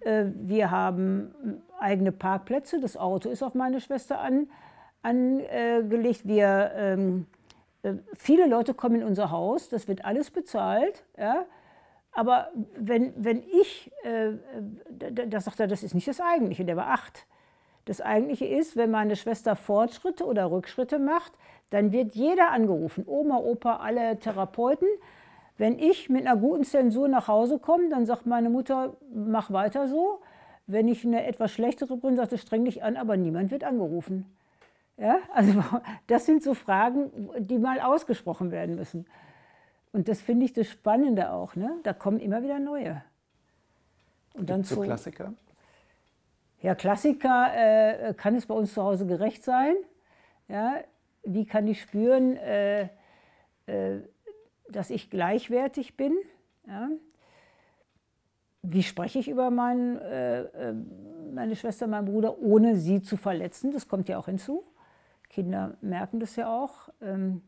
[0.00, 4.48] Äh, wir haben eigene Parkplätze, das Auto ist auf meine Schwester an
[5.02, 6.26] angelegt.
[6.26, 7.26] Wir, ähm,
[7.82, 11.04] äh, viele Leute kommen in unser Haus, das wird alles bezahlt.
[11.18, 11.44] Ja?
[12.12, 14.32] Aber wenn, wenn ich, äh,
[14.90, 17.26] da, da sagt er, das ist nicht das Eigentliche, der war acht.
[17.86, 21.32] Das Eigentliche ist, wenn meine Schwester Fortschritte oder Rückschritte macht,
[21.70, 24.88] dann wird jeder angerufen, Oma, Opa, alle Therapeuten.
[25.56, 29.88] Wenn ich mit einer guten Zensur nach Hause komme, dann sagt meine Mutter, mach weiter
[29.88, 30.20] so.
[30.66, 34.26] Wenn ich eine etwas schlechtere bin, sagt sie, streng dich an, aber niemand wird angerufen.
[34.96, 35.52] Ja, also
[36.06, 39.06] das sind so Fragen, die mal ausgesprochen werden müssen.
[39.92, 41.54] Und das finde ich das Spannende auch.
[41.54, 41.78] Ne?
[41.82, 43.02] Da kommen immer wieder neue.
[44.34, 45.34] Und dann so Klassiker?
[46.62, 49.74] Ja, Klassiker äh, kann es bei uns zu Hause gerecht sein.
[50.48, 50.76] Ja,
[51.24, 52.88] wie kann ich spüren, äh,
[53.66, 54.00] äh,
[54.68, 56.16] dass ich gleichwertig bin?
[56.66, 56.88] Ja?
[58.62, 60.74] Wie spreche ich über mein, äh, äh,
[61.34, 63.72] meine Schwester, meinen Bruder, ohne sie zu verletzen?
[63.72, 64.64] Das kommt ja auch hinzu.
[65.28, 66.90] Kinder merken das ja auch.
[67.00, 67.42] Ähm,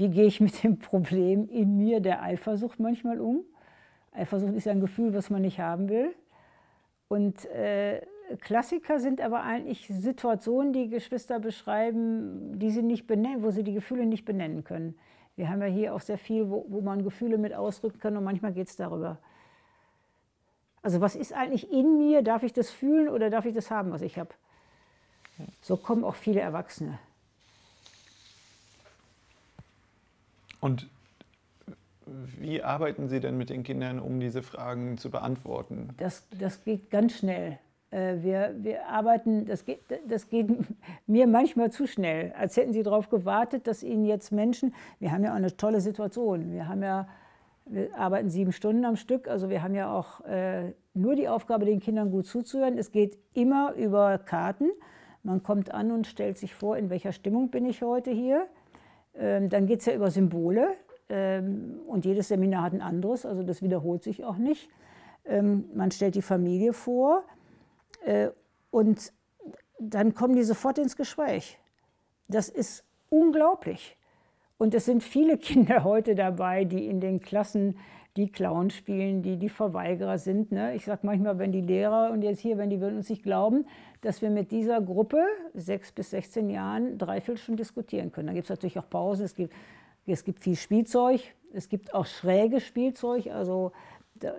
[0.00, 3.44] wie gehe ich mit dem Problem in mir der Eifersucht manchmal um?
[4.12, 6.14] Eifersucht ist ein Gefühl, was man nicht haben will.
[7.08, 8.00] Und äh,
[8.40, 13.74] Klassiker sind aber eigentlich Situationen, die Geschwister beschreiben, die sie nicht benennen, wo sie die
[13.74, 14.98] Gefühle nicht benennen können.
[15.36, 18.24] Wir haben ja hier auch sehr viel, wo, wo man Gefühle mit ausdrücken kann und
[18.24, 19.18] manchmal geht es darüber.
[20.80, 22.22] Also was ist eigentlich in mir?
[22.22, 24.30] Darf ich das fühlen oder darf ich das haben, was ich habe?
[25.60, 26.98] So kommen auch viele Erwachsene.
[30.60, 30.88] Und
[32.38, 35.90] wie arbeiten Sie denn mit den Kindern, um diese Fragen zu beantworten?
[35.98, 37.58] Das, das geht ganz schnell.
[37.90, 40.48] Äh, wir, wir arbeiten, das geht, das geht
[41.06, 45.24] mir manchmal zu schnell, als hätten Sie darauf gewartet, dass Ihnen jetzt Menschen, wir haben
[45.24, 47.08] ja auch eine tolle Situation, wir haben ja,
[47.66, 51.64] wir arbeiten sieben Stunden am Stück, also wir haben ja auch äh, nur die Aufgabe,
[51.64, 52.76] den Kindern gut zuzuhören.
[52.78, 54.70] Es geht immer über Karten.
[55.22, 58.48] Man kommt an und stellt sich vor, in welcher Stimmung bin ich heute hier.
[59.20, 60.74] Ähm, dann geht es ja über Symbole
[61.10, 64.70] ähm, und jedes Seminar hat ein anderes, also das wiederholt sich auch nicht.
[65.26, 67.22] Ähm, man stellt die Familie vor
[68.04, 68.30] äh,
[68.70, 69.12] und
[69.78, 71.58] dann kommen die sofort ins Gespräch.
[72.28, 73.98] Das ist unglaublich.
[74.56, 77.78] Und es sind viele Kinder heute dabei, die in den Klassen
[78.16, 80.52] die Clown spielen, die die Verweigerer sind.
[80.52, 80.74] Ne?
[80.74, 83.66] Ich sage manchmal, wenn die Lehrer und jetzt hier, wenn die würden uns nicht glauben,
[84.00, 88.28] dass wir mit dieser Gruppe, sechs bis 16 Jahren, drei Viertelstunden diskutieren können.
[88.28, 89.54] Da gibt es natürlich auch Pausen, es gibt
[90.06, 91.20] Es gibt viel Spielzeug,
[91.52, 93.72] es gibt auch schräges Spielzeug, also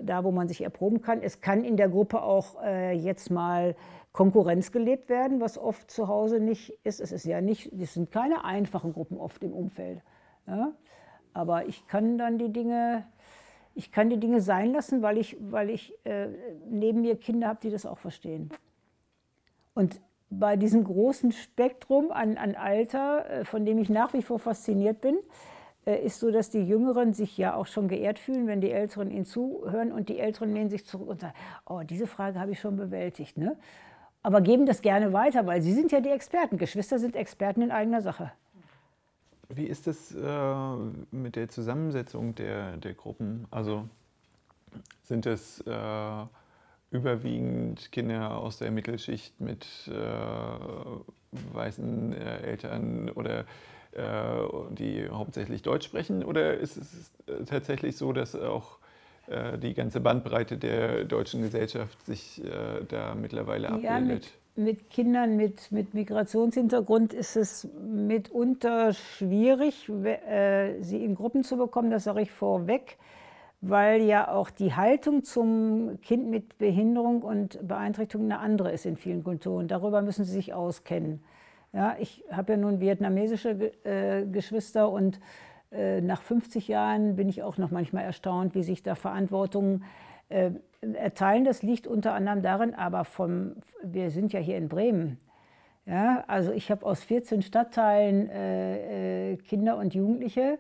[0.02, 1.22] da, wo man sich erproben kann.
[1.22, 3.76] Es kann in der Gruppe auch äh, jetzt mal
[4.12, 7.00] Konkurrenz gelebt werden, was oft zu Hause nicht ist.
[7.00, 10.02] Es ist ja nicht, es sind keine einfachen Gruppen oft im Umfeld.
[10.48, 10.74] Ja?
[11.34, 13.06] Aber ich kann dann die Dinge,
[13.82, 16.28] ich kann die Dinge sein lassen, weil ich, weil ich äh,
[16.70, 18.52] neben mir Kinder habe, die das auch verstehen.
[19.74, 24.38] Und bei diesem großen Spektrum an, an Alter, äh, von dem ich nach wie vor
[24.38, 25.18] fasziniert bin,
[25.88, 29.10] äh, ist so, dass die Jüngeren sich ja auch schon geehrt fühlen, wenn die Älteren
[29.10, 31.34] ihnen zuhören und die Älteren lehnen sich zurück und sagen,
[31.66, 33.40] oh, diese Frage habe ich schon bewältigt.
[33.40, 33.58] Ne?
[34.22, 36.60] Aber geben das gerne weiter, weil sie sind ja die Experten.
[36.60, 38.32] Geschwister sind Experten in eigener Sache.
[39.54, 40.76] Wie ist es äh,
[41.12, 43.48] mit der Zusammensetzung der, der Gruppen?
[43.52, 43.88] Also
[45.04, 46.26] sind es äh,
[46.92, 53.46] überwiegend Kinder aus der Mittelschicht mit äh, weißen äh, Eltern oder
[53.92, 56.24] äh, die hauptsächlich Deutsch sprechen?
[56.24, 57.12] Oder ist es
[57.46, 58.78] tatsächlich so, dass auch
[59.28, 62.42] äh, die ganze Bandbreite der deutschen Gesellschaft sich
[62.88, 63.84] da mittlerweile abbildet?
[63.84, 71.44] Ja, mit, mit Kindern mit, mit Migrationshintergrund ist es mitunter schwierig, äh, sie in Gruppen
[71.44, 72.98] zu bekommen, das sage ich vorweg,
[73.62, 78.98] weil ja auch die Haltung zum Kind mit Behinderung und Beeinträchtigung eine andere ist in
[78.98, 79.68] vielen Kulturen.
[79.68, 81.24] Darüber müssen sie sich auskennen.
[81.74, 85.22] Ja, ich habe ja nun vietnamesische äh, Geschwister und
[85.72, 89.84] äh, nach 50 Jahren bin ich auch noch manchmal erstaunt, wie sich da Verantwortung
[90.28, 91.46] äh, erteilen.
[91.46, 95.20] Das liegt unter anderem darin, aber vom, wir sind ja hier in Bremen.
[95.86, 100.60] Ja, also ich habe aus 14 Stadtteilen äh, äh, Kinder und Jugendliche.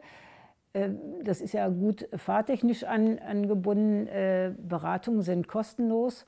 [0.74, 0.90] Äh,
[1.24, 4.08] das ist ja gut fahrtechnisch an, angebunden.
[4.08, 6.26] Äh, Beratungen sind kostenlos.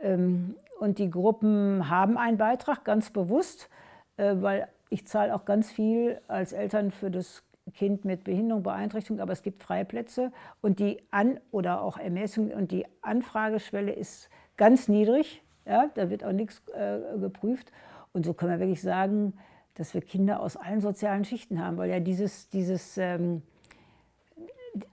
[0.00, 3.68] Ähm, und die Gruppen haben einen Beitrag, ganz bewusst,
[4.16, 9.32] weil ich zahle auch ganz viel als Eltern für das Kind mit Behinderung, Beeinträchtigung, aber
[9.32, 15.42] es gibt Freiplätze und die An- oder auch Ermessung und die Anfrageschwelle ist ganz niedrig.
[15.66, 17.70] Ja, da wird auch nichts äh, geprüft.
[18.12, 19.34] Und so können wir wirklich sagen,
[19.74, 23.42] dass wir Kinder aus allen sozialen Schichten haben, weil ja dieses, dieses ähm,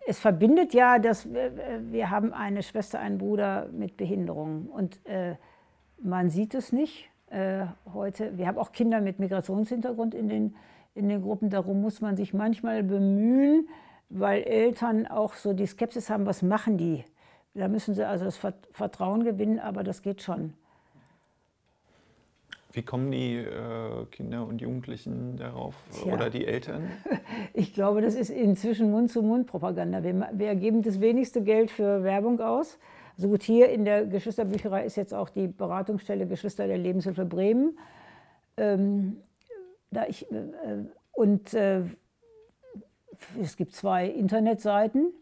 [0.05, 1.51] es verbindet ja, dass wir,
[1.91, 5.35] wir, haben eine Schwester, einen Bruder mit Behinderung und äh,
[6.01, 8.37] man sieht es nicht äh, heute.
[8.37, 10.55] Wir haben auch Kinder mit Migrationshintergrund in den
[10.97, 11.49] in den Gruppen.
[11.49, 13.69] Darum muss man sich manchmal bemühen,
[14.09, 17.03] weil Eltern auch so die Skepsis haben, was machen die?
[17.53, 18.37] Da müssen sie also das
[18.71, 20.53] Vertrauen gewinnen, aber das geht schon.
[22.77, 26.13] Wie kommen die äh, Kinder und Jugendlichen darauf Tja.
[26.13, 26.91] oder die Eltern?
[27.53, 30.03] Ich glaube, das ist inzwischen Mund-zu-Mund-Propaganda.
[30.03, 32.77] Wir, wir, geben das wenigste Geld für Werbung aus.
[33.15, 37.77] Also gut, hier in der Geschwisterbücherei ist jetzt auch die Beratungsstelle Geschwister der Lebenshilfe Bremen.
[38.57, 39.17] Ähm,
[39.91, 41.83] da ich, äh, und äh,
[43.41, 45.13] es gibt zwei Internetseiten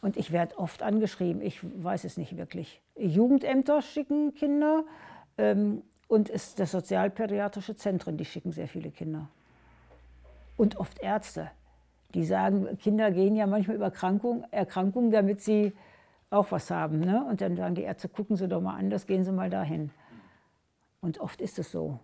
[0.00, 1.40] und ich werde oft angeschrieben.
[1.42, 2.80] Ich weiß es nicht wirklich.
[2.96, 4.84] Jugendämter schicken Kinder
[5.38, 9.28] ähm, und es das sozialpädiatrische Zentren, die schicken sehr viele Kinder.
[10.56, 11.50] Und oft Ärzte,
[12.14, 15.72] die sagen, Kinder gehen ja manchmal über Erkrankungen, Erkrankungen damit sie
[16.30, 17.00] auch was haben.
[17.00, 17.24] Ne?
[17.24, 19.90] Und dann sagen die Ärzte, gucken Sie doch mal an, das gehen Sie mal dahin.
[21.00, 21.98] Und oft ist es so.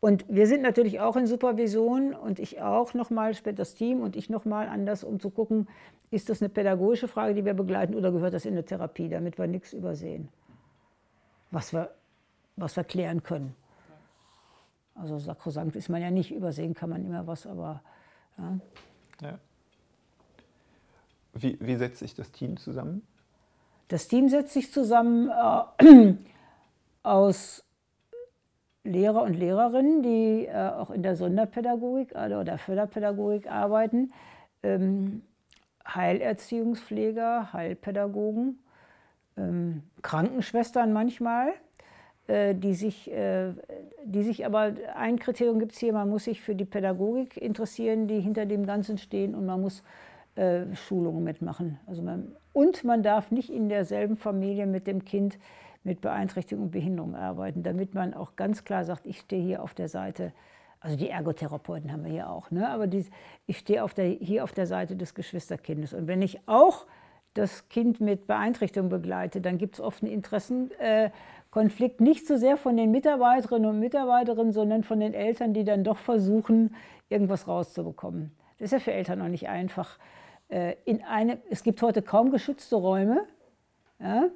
[0.00, 4.14] Und wir sind natürlich auch in Supervision und ich auch nochmal, später das Team und
[4.14, 5.68] ich nochmal anders, um zu gucken,
[6.10, 9.38] ist das eine pädagogische Frage, die wir begleiten oder gehört das in eine Therapie, damit
[9.38, 10.28] wir nichts übersehen,
[11.50, 11.90] was wir,
[12.56, 13.56] was wir klären können.
[14.94, 17.82] Also sakrosankt ist man ja nicht, übersehen kann man immer was, aber
[18.38, 18.58] ja.
[19.22, 19.38] ja.
[21.34, 23.06] Wie, wie setzt sich das Team zusammen?
[23.88, 26.14] Das Team setzt sich zusammen äh,
[27.02, 27.64] aus
[28.88, 34.12] Lehrer und Lehrerinnen, die äh, auch in der Sonderpädagogik oder Förderpädagogik arbeiten,
[34.62, 35.22] ähm,
[35.86, 38.58] Heilerziehungspfleger, Heilpädagogen,
[39.36, 41.52] ähm, Krankenschwestern manchmal,
[42.26, 43.52] äh, die, sich, äh,
[44.04, 48.06] die sich aber, ein Kriterium gibt es hier, man muss sich für die Pädagogik interessieren,
[48.06, 49.82] die hinter dem Ganzen stehen und man muss
[50.34, 51.78] äh, Schulungen mitmachen.
[51.86, 55.38] Also man, und man darf nicht in derselben Familie mit dem Kind
[55.84, 59.74] mit Beeinträchtigung und Behinderung arbeiten, damit man auch ganz klar sagt, ich stehe hier auf
[59.74, 60.32] der Seite,
[60.80, 62.68] also die Ergotherapeuten haben wir hier auch, ne?
[62.68, 63.06] aber die,
[63.46, 65.92] ich stehe auf der, hier auf der Seite des Geschwisterkindes.
[65.92, 66.86] Und wenn ich auch
[67.34, 72.56] das Kind mit Beeinträchtigung begleite, dann gibt es oft einen Interessenkonflikt, äh, nicht so sehr
[72.56, 76.74] von den Mitarbeiterinnen und Mitarbeitern, sondern von den Eltern, die dann doch versuchen,
[77.08, 78.32] irgendwas rauszubekommen.
[78.58, 79.98] Das ist ja für Eltern auch nicht einfach.
[80.48, 83.24] Äh, in eine, es gibt heute kaum geschützte Räume.
[84.00, 84.28] Ja?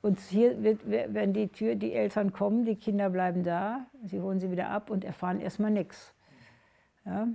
[0.00, 4.38] Und hier wird, wenn die Tür, die Eltern kommen, die Kinder bleiben da, sie holen
[4.38, 6.14] sie wieder ab und erfahren erstmal nichts.
[7.04, 7.28] Ja?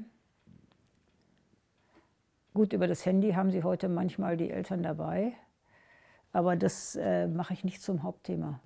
[2.54, 5.34] Gut, über das Handy haben sie heute manchmal die Eltern dabei,
[6.32, 8.60] aber das äh, mache ich nicht zum Hauptthema.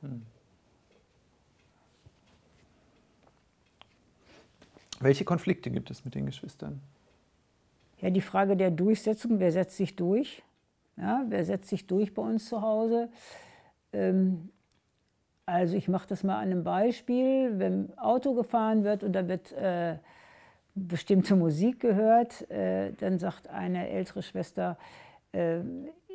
[0.00, 0.26] Hm.
[5.00, 6.80] Welche Konflikte gibt es mit den Geschwistern?
[8.00, 10.42] Ja, die Frage der Durchsetzung, wer setzt sich durch?
[11.00, 13.08] Ja, wer setzt sich durch bei uns zu Hause?
[13.92, 14.50] Ähm,
[15.46, 17.58] also ich mache das mal an einem Beispiel.
[17.58, 19.96] Wenn Auto gefahren wird und da wird äh,
[20.74, 24.76] bestimmte Musik gehört, äh, dann sagt eine ältere Schwester,
[25.32, 25.60] äh,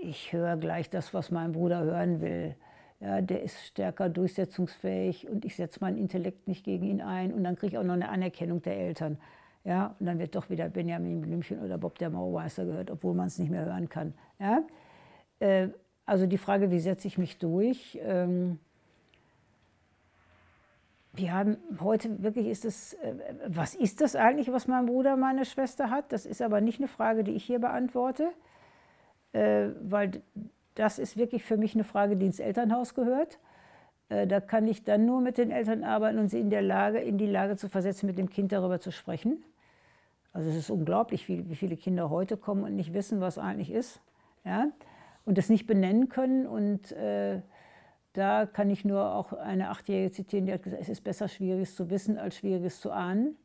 [0.01, 2.55] ich höre gleich das, was mein Bruder hören will.
[2.99, 7.43] Ja, der ist stärker durchsetzungsfähig und ich setze meinen Intellekt nicht gegen ihn ein und
[7.43, 9.17] dann kriege ich auch noch eine Anerkennung der Eltern.
[9.65, 13.27] Ja, und dann wird doch wieder Benjamin Blümchen oder Bob der Maumeister gehört, obwohl man
[13.27, 14.13] es nicht mehr hören kann.
[14.43, 14.63] Ja?
[15.39, 15.69] Äh,
[16.05, 17.97] also die Frage, wie setze ich mich durch?
[18.03, 18.59] Ähm,
[21.13, 23.13] wir haben heute wirklich ist es, äh,
[23.47, 26.11] was ist das eigentlich, was mein Bruder, meine Schwester hat?
[26.11, 28.29] Das ist aber nicht eine Frage, die ich hier beantworte,
[29.31, 30.21] äh, weil
[30.75, 33.39] das ist wirklich für mich eine Frage, die ins Elternhaus gehört.
[34.09, 36.99] Äh, da kann ich dann nur mit den Eltern arbeiten und sie in der Lage,
[36.99, 39.43] in die Lage zu versetzen, mit dem Kind darüber zu sprechen.
[40.33, 44.01] Also es ist unglaublich, wie, viele Kinder heute kommen und nicht wissen, was eigentlich ist.
[44.43, 44.71] Ja?
[45.25, 47.41] Und das nicht benennen können und äh,
[48.13, 51.75] da kann ich nur auch eine Achtjährige zitieren, die hat gesagt, es ist besser, Schwieriges
[51.75, 53.35] zu wissen, als Schwieriges zu ahnen.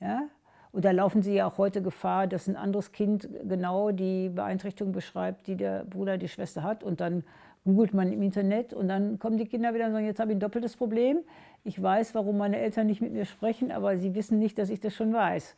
[0.00, 0.24] Ja?
[0.72, 4.92] Und da laufen sie ja auch heute Gefahr, dass ein anderes Kind genau die Beeinträchtigung
[4.92, 6.82] beschreibt, die der Bruder, die Schwester hat.
[6.82, 7.24] Und dann
[7.64, 10.36] googelt man im Internet und dann kommen die Kinder wieder und sagen, jetzt habe ich
[10.36, 11.18] ein doppeltes Problem.
[11.62, 14.80] Ich weiß, warum meine Eltern nicht mit mir sprechen, aber sie wissen nicht, dass ich
[14.80, 15.54] das schon weiß.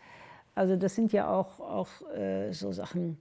[0.55, 3.17] Also das sind ja auch, auch äh, so Sachen,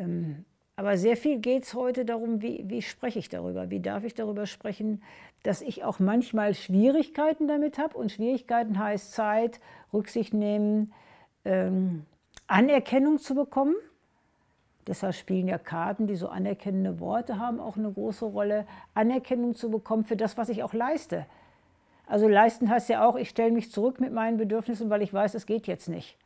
[0.00, 0.44] ähm,
[0.80, 4.14] aber sehr viel geht es heute darum, wie, wie spreche ich darüber, wie darf ich
[4.14, 5.02] darüber sprechen,
[5.42, 7.98] dass ich auch manchmal Schwierigkeiten damit habe.
[7.98, 9.60] Und Schwierigkeiten heißt Zeit,
[9.92, 10.92] Rücksicht nehmen,
[11.44, 12.06] ähm,
[12.46, 13.74] Anerkennung zu bekommen.
[14.86, 18.66] Deshalb spielen ja Karten, die so anerkennende Worte haben, auch eine große Rolle.
[18.94, 21.26] Anerkennung zu bekommen für das, was ich auch leiste.
[22.06, 25.34] Also leisten heißt ja auch, ich stelle mich zurück mit meinen Bedürfnissen, weil ich weiß,
[25.34, 26.16] es geht jetzt nicht.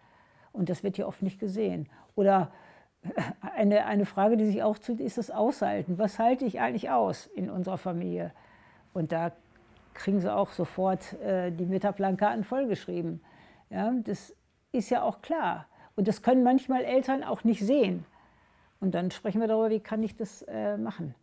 [0.53, 1.89] Und das wird ja oft nicht gesehen.
[2.15, 2.53] Oder
[3.55, 5.99] eine, eine Frage, die sich auch tut, ist das Aushalten.
[5.99, 8.33] Was halte ich eigentlich aus in unserer Familie?
[8.93, 9.33] Und da
[9.95, 13.21] kriegen sie auch sofort äh, die Metaplankarten vollgeschrieben.
[13.71, 14.35] Ja, das
[14.73, 15.67] ist ja auch klar.
[15.97, 18.05] Und das können manchmal Eltern auch nicht sehen.
[18.81, 21.15] Und dann sprechen wir darüber, wie kann ich das äh, machen.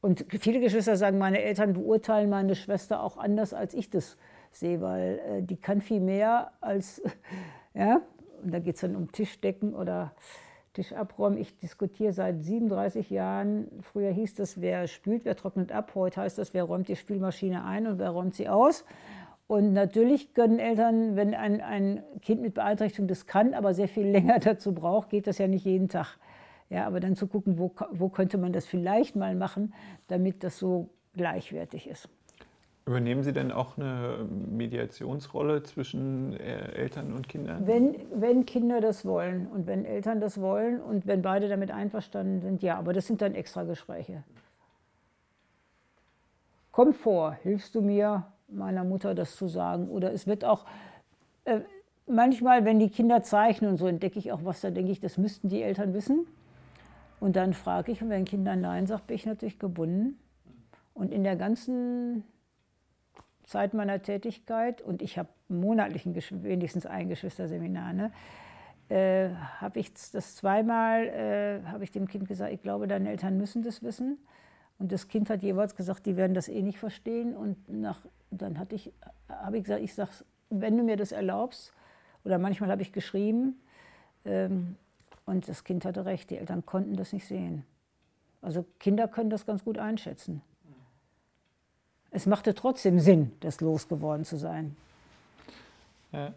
[0.00, 4.16] Und viele Geschwister sagen, meine Eltern beurteilen meine Schwester auch anders, als ich das
[4.50, 7.02] sehe, weil äh, die kann viel mehr als,
[7.74, 8.00] ja,
[8.42, 10.12] und da geht es dann um Tischdecken oder
[10.80, 11.36] Tisch abräumen.
[11.36, 13.68] Ich diskutiere seit 37 Jahren.
[13.82, 15.92] Früher hieß das, wer spült, wer trocknet ab.
[15.94, 18.86] Heute heißt das, wer räumt die Spülmaschine ein und wer räumt sie aus.
[19.46, 24.06] Und natürlich können Eltern, wenn ein, ein Kind mit Beeinträchtigung das kann, aber sehr viel
[24.10, 26.16] länger dazu braucht, geht das ja nicht jeden Tag.
[26.70, 29.74] Ja, aber dann zu gucken, wo, wo könnte man das vielleicht mal machen,
[30.06, 32.08] damit das so gleichwertig ist.
[32.90, 37.64] Übernehmen Sie denn auch eine Mediationsrolle zwischen äh, Eltern und Kindern?
[37.64, 42.40] Wenn, wenn Kinder das wollen und wenn Eltern das wollen und wenn beide damit einverstanden
[42.40, 44.24] sind, ja, aber das sind dann extra Gespräche.
[46.72, 49.88] Kommt vor, hilfst du mir, meiner Mutter das zu sagen?
[49.88, 50.66] Oder es wird auch,
[51.44, 51.60] äh,
[52.08, 55.16] manchmal, wenn die Kinder zeichnen und so, entdecke ich auch was, da denke ich, das
[55.16, 56.26] müssten die Eltern wissen.
[57.20, 60.18] Und dann frage ich, und wenn Kinder Nein sagt, bin ich natürlich gebunden.
[60.92, 62.24] Und in der ganzen
[63.50, 68.12] Zeit meiner Tätigkeit, und ich habe monatlich wenigstens ein Geschwisterseminar, ne,
[68.88, 73.36] äh, habe ich das zweimal, äh, habe ich dem Kind gesagt, ich glaube, deine Eltern
[73.36, 74.18] müssen das wissen.
[74.78, 77.36] Und das Kind hat jeweils gesagt, die werden das eh nicht verstehen.
[77.36, 78.92] Und nach, dann ich,
[79.28, 80.10] habe ich gesagt, ich sage,
[80.48, 81.72] wenn du mir das erlaubst,
[82.24, 83.60] oder manchmal habe ich geschrieben,
[84.24, 84.76] ähm,
[85.26, 87.64] und das Kind hatte recht, die Eltern konnten das nicht sehen.
[88.42, 90.40] Also Kinder können das ganz gut einschätzen
[92.10, 94.76] es machte trotzdem Sinn, das losgeworden zu sein.
[96.12, 96.32] Ja.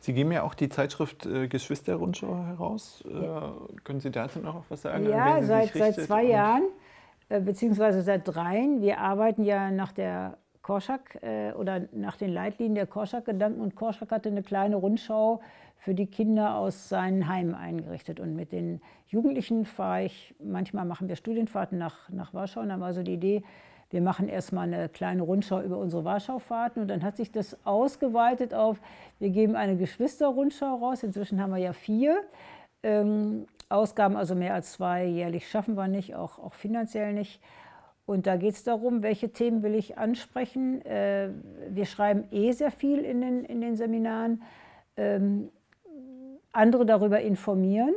[0.00, 3.02] Sie geben ja auch die Zeitschrift äh, Geschwisterrundschau heraus.
[3.06, 3.80] Äh.
[3.82, 5.08] Können Sie dazu noch was sagen?
[5.08, 6.62] Ja, seit, seit zwei Jahren,
[7.28, 8.82] äh, beziehungsweise seit dreien.
[8.82, 14.10] Wir arbeiten ja nach der Korschak äh, oder nach den Leitlinien der Korschak-Gedanken und Korschak
[14.12, 15.40] hatte eine kleine Rundschau
[15.86, 18.18] für die Kinder aus seinen Heimen eingerichtet.
[18.18, 22.80] Und mit den Jugendlichen fahre ich, manchmal machen wir Studienfahrten nach, nach Warschau und dann
[22.80, 23.44] war so die Idee,
[23.90, 28.52] wir machen erstmal eine kleine Rundschau über unsere Warschau-Fahrten und dann hat sich das ausgeweitet
[28.52, 28.80] auf,
[29.20, 32.20] wir geben eine Geschwister-Rundschau raus, inzwischen haben wir ja vier.
[32.82, 37.40] Ähm, Ausgaben, also mehr als zwei jährlich schaffen wir nicht, auch, auch finanziell nicht.
[38.06, 40.84] Und da geht es darum, welche Themen will ich ansprechen.
[40.84, 41.28] Äh,
[41.68, 44.42] wir schreiben eh sehr viel in den, in den Seminaren.
[44.96, 45.50] Ähm,
[46.56, 47.94] andere darüber informieren.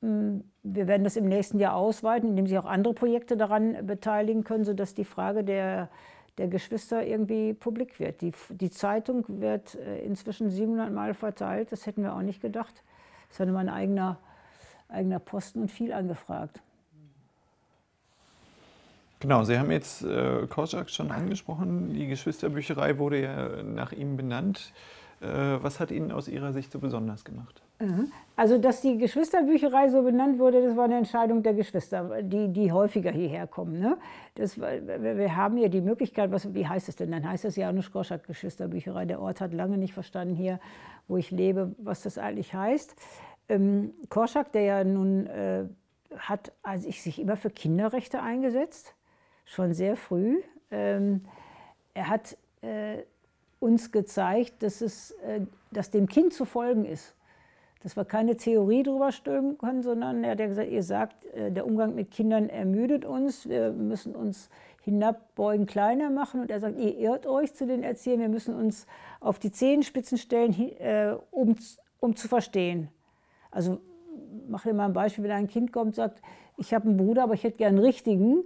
[0.00, 4.44] Hm, wir werden das im nächsten Jahr ausweiten, indem sich auch andere Projekte daran beteiligen
[4.44, 5.88] können, sodass die Frage der,
[6.38, 8.20] der Geschwister irgendwie publik wird.
[8.20, 12.82] Die, die Zeitung wird äh, inzwischen 700 Mal verteilt, das hätten wir auch nicht gedacht.
[13.28, 14.18] Das ja mein eigener,
[14.88, 16.60] eigener Posten und viel angefragt.
[19.20, 21.94] Genau, Sie haben jetzt äh, Korczak schon angesprochen.
[21.94, 24.72] Die Geschwisterbücherei wurde ja nach ihm benannt.
[25.24, 27.62] Äh, was hat Ihnen aus Ihrer Sicht so besonders gemacht?
[27.80, 28.12] Mhm.
[28.36, 32.70] Also, dass die Geschwisterbücherei so benannt wurde, das war eine Entscheidung der Geschwister, die, die
[32.70, 33.78] häufiger hierher kommen.
[33.78, 33.96] Ne?
[34.34, 37.10] Das, wir haben ja die Möglichkeit, was, wie heißt es denn?
[37.10, 39.06] Dann heißt es Janusz Korczak Geschwisterbücherei.
[39.06, 40.60] Der Ort hat lange nicht verstanden hier,
[41.08, 42.94] wo ich lebe, was das eigentlich heißt.
[43.48, 45.64] Ähm, Korczak, der ja nun äh,
[46.16, 48.94] hat also ich, sich immer für Kinderrechte eingesetzt
[49.44, 50.40] schon sehr früh.
[50.70, 51.24] Ähm,
[51.92, 53.02] er hat äh,
[53.64, 55.40] uns gezeigt, dass, es, äh,
[55.72, 57.14] dass dem Kind zu folgen ist.
[57.82, 61.66] Dass wir keine Theorie drüber stülpen können, sondern er hat gesagt, ihr sagt, äh, der
[61.66, 64.50] Umgang mit Kindern ermüdet uns, wir müssen uns
[64.82, 66.42] hinabbeugen, kleiner machen.
[66.42, 68.86] Und er sagt, ihr irrt euch zu den Erziehern, wir müssen uns
[69.20, 70.54] auf die Zehenspitzen stellen,
[71.30, 71.56] um,
[72.00, 72.88] um zu verstehen.
[73.50, 73.80] Also
[74.46, 76.20] mache dir mal ein Beispiel, wenn ein Kind kommt und sagt,
[76.58, 78.44] ich habe einen Bruder, aber ich hätte gern einen richtigen,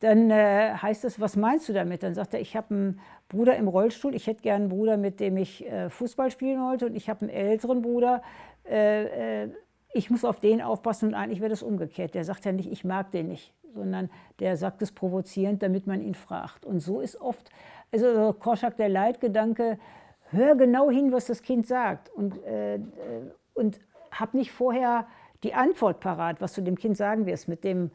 [0.00, 2.02] dann äh, heißt es, was meinst du damit?
[2.02, 5.20] Dann sagt er, ich habe einen Bruder im Rollstuhl, ich hätte gerne einen Bruder, mit
[5.20, 8.22] dem ich äh, Fußball spielen wollte und ich habe einen älteren Bruder,
[8.68, 9.48] äh, äh,
[9.92, 12.14] ich muss auf den aufpassen und eigentlich wäre das umgekehrt.
[12.14, 16.00] Der sagt ja nicht, ich mag den nicht, sondern der sagt es provozierend, damit man
[16.00, 16.64] ihn fragt.
[16.64, 17.50] Und so ist oft,
[17.92, 19.78] also Korschak, der Leitgedanke,
[20.30, 22.80] hör genau hin, was das Kind sagt und, äh, äh,
[23.54, 25.06] und hab nicht vorher
[25.42, 27.90] die Antwort parat, was du dem Kind sagen wirst mit dem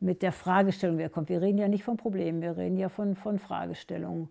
[0.00, 1.28] mit der Fragestellung, wer kommt.
[1.28, 4.30] Wir reden ja nicht von Problemen, wir reden ja von, von Fragestellungen.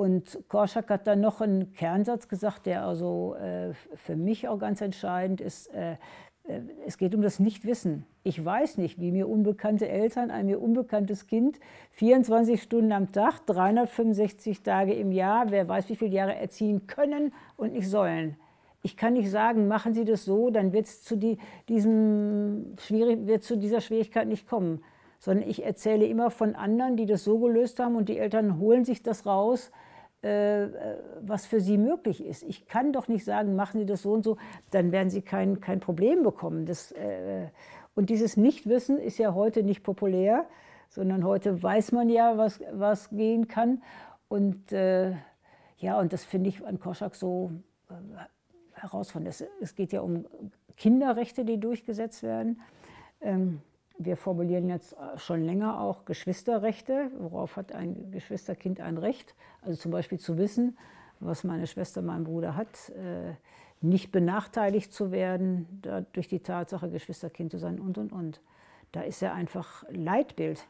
[0.00, 4.80] Und Korschak hat dann noch einen Kernsatz gesagt, der also äh, für mich auch ganz
[4.80, 5.66] entscheidend ist.
[5.74, 5.96] Äh,
[6.44, 8.06] äh, es geht um das Nichtwissen.
[8.22, 13.44] Ich weiß nicht, wie mir unbekannte Eltern, ein mir unbekanntes Kind, 24 Stunden am Tag,
[13.44, 18.36] 365 Tage im Jahr, wer weiß, wie viele Jahre erziehen können und nicht sollen.
[18.80, 21.36] Ich kann nicht sagen, machen Sie das so, dann wird es zu, die,
[21.66, 24.82] zu dieser Schwierigkeit nicht kommen.
[25.18, 28.86] Sondern ich erzähle immer von anderen, die das so gelöst haben und die Eltern holen
[28.86, 29.70] sich das raus,
[30.22, 32.42] was für sie möglich ist.
[32.42, 34.36] Ich kann doch nicht sagen, machen Sie das so und so,
[34.70, 36.66] dann werden Sie kein, kein Problem bekommen.
[36.66, 37.48] Das, äh,
[37.94, 40.46] und dieses Nichtwissen ist ja heute nicht populär,
[40.90, 43.82] sondern heute weiß man ja, was, was gehen kann.
[44.28, 45.12] Und äh,
[45.78, 47.52] ja, und das finde ich an Koschak so
[47.88, 47.94] äh,
[48.78, 49.28] herausfordernd.
[49.28, 50.26] Es, es geht ja um
[50.76, 52.60] Kinderrechte, die durchgesetzt werden.
[53.20, 53.60] Ähm,
[54.02, 57.10] wir formulieren jetzt schon länger auch Geschwisterrechte.
[57.18, 59.34] Worauf hat ein Geschwisterkind ein Recht?
[59.60, 60.78] Also zum Beispiel zu wissen,
[61.20, 63.34] was meine Schwester, mein Bruder hat, äh,
[63.82, 65.82] nicht benachteiligt zu werden
[66.12, 68.40] durch die Tatsache, Geschwisterkind zu sein und, und, und.
[68.92, 70.66] Da ist er einfach Leitbild.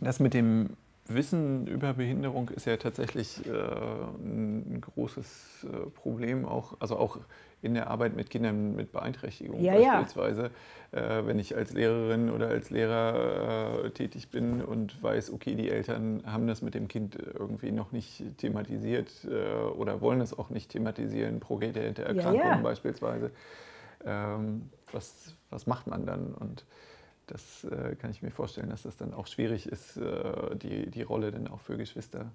[0.00, 0.76] Das mit dem
[1.14, 7.18] Wissen über Behinderung ist ja tatsächlich äh, ein großes äh, Problem, auch, also auch
[7.62, 10.50] in der Arbeit mit Kindern mit Beeinträchtigung ja, beispielsweise.
[10.92, 11.18] Ja.
[11.18, 15.70] Äh, wenn ich als Lehrerin oder als Lehrer äh, tätig bin und weiß, okay, die
[15.70, 20.50] Eltern haben das mit dem Kind irgendwie noch nicht thematisiert äh, oder wollen es auch
[20.50, 23.30] nicht thematisieren, progenitäre Erkrankungen ja, beispielsweise.
[24.04, 26.34] Ähm, was, was macht man dann?
[26.34, 26.64] Und
[27.26, 31.02] das äh, kann ich mir vorstellen, dass das dann auch schwierig ist, äh, die, die
[31.02, 32.32] Rolle dann auch für Geschwister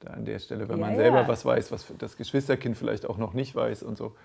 [0.00, 1.28] da an der Stelle, wenn ja, man selber ja.
[1.28, 4.16] was weiß, was das Geschwisterkind vielleicht auch noch nicht weiß und so.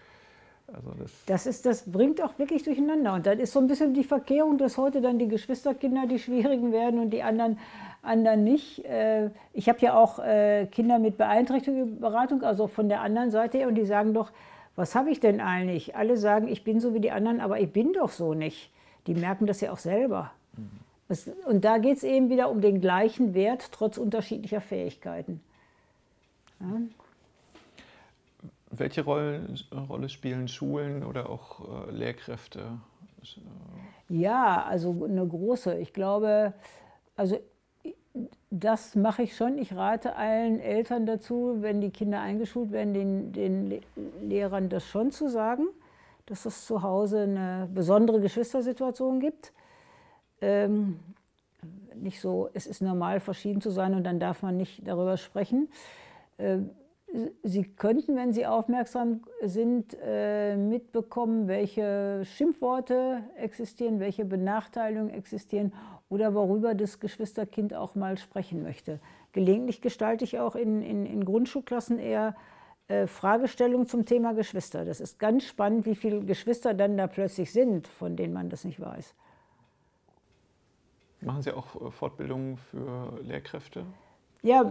[0.74, 3.14] Also das, das, ist, das bringt auch wirklich durcheinander.
[3.14, 6.72] Und dann ist so ein bisschen die Verkehrung, dass heute dann die Geschwisterkinder die Schwierigen
[6.72, 7.58] werden und die anderen,
[8.02, 8.84] anderen nicht.
[8.86, 13.68] Äh, ich habe ja auch äh, Kinder mit Beeinträchtigungsberatung, also von der anderen Seite her,
[13.68, 14.32] und die sagen doch,
[14.76, 15.96] was habe ich denn eigentlich?
[15.96, 18.70] Alle sagen, ich bin so wie die anderen, aber ich bin doch so nicht
[19.08, 20.32] die merken das ja auch selber.
[20.56, 21.34] Mhm.
[21.46, 25.42] und da geht es eben wieder um den gleichen Wert trotz unterschiedlicher Fähigkeiten.
[26.60, 26.82] Ja.
[28.78, 29.48] Welche Rolle,
[29.90, 32.80] Rolle, spielen Schulen oder auch äh, Lehrkräfte?
[34.10, 35.78] Ja, also eine große.
[35.80, 36.54] Ich glaube,
[37.16, 37.40] also
[38.50, 39.58] das mache ich schon.
[39.58, 43.82] Ich rate allen Eltern dazu, wenn die Kinder eingeschult werden, den, den
[44.22, 45.68] Lehrern das schon zu sagen
[46.28, 49.54] dass es zu Hause eine besondere Geschwistersituation gibt.
[50.42, 51.00] Ähm,
[51.96, 55.70] nicht so, es ist normal, verschieden zu sein und dann darf man nicht darüber sprechen.
[56.38, 56.60] Äh,
[57.44, 65.74] Sie könnten, wenn Sie aufmerksam sind, äh, mitbekommen, welche Schimpfworte existieren, welche Benachteiligungen existieren
[66.10, 69.00] oder worüber das Geschwisterkind auch mal sprechen möchte.
[69.32, 72.36] gelegentlich gestalte ich auch in, in, in Grundschulklassen eher
[72.90, 74.84] äh, Fragestellungen zum Thema Geschwister.
[74.86, 78.66] Das ist ganz spannend, wie viele Geschwister dann da plötzlich sind, von denen man das
[78.66, 79.14] nicht weiß.
[81.22, 83.86] Machen Sie auch äh, Fortbildungen für Lehrkräfte?
[84.44, 84.62] Ja,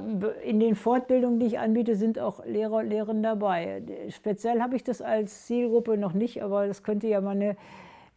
[0.44, 3.82] in den Fortbildungen, die ich anbiete, sind auch Lehrer und Lehrerinnen dabei.
[4.10, 7.56] Speziell habe ich das als Zielgruppe noch nicht, aber das könnte ja mal eine,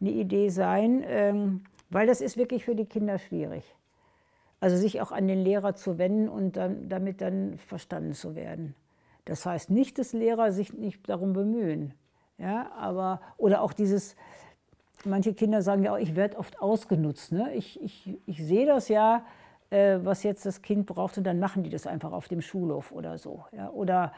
[0.00, 3.64] eine Idee sein, ähm, weil das ist wirklich für die Kinder schwierig.
[4.60, 8.74] Also sich auch an den Lehrer zu wenden und dann, damit dann verstanden zu werden.
[9.24, 11.94] Das heißt nicht, dass Lehrer sich nicht darum bemühen.
[12.38, 14.16] Ja, aber, oder auch dieses,
[15.04, 17.32] manche Kinder sagen ja auch, ich werde oft ausgenutzt.
[17.32, 17.52] Ne?
[17.54, 19.24] Ich, ich, ich sehe das ja,
[19.70, 22.92] äh, was jetzt das Kind braucht und dann machen die das einfach auf dem Schulhof
[22.92, 23.44] oder so.
[23.52, 23.70] Ja?
[23.70, 24.12] Oder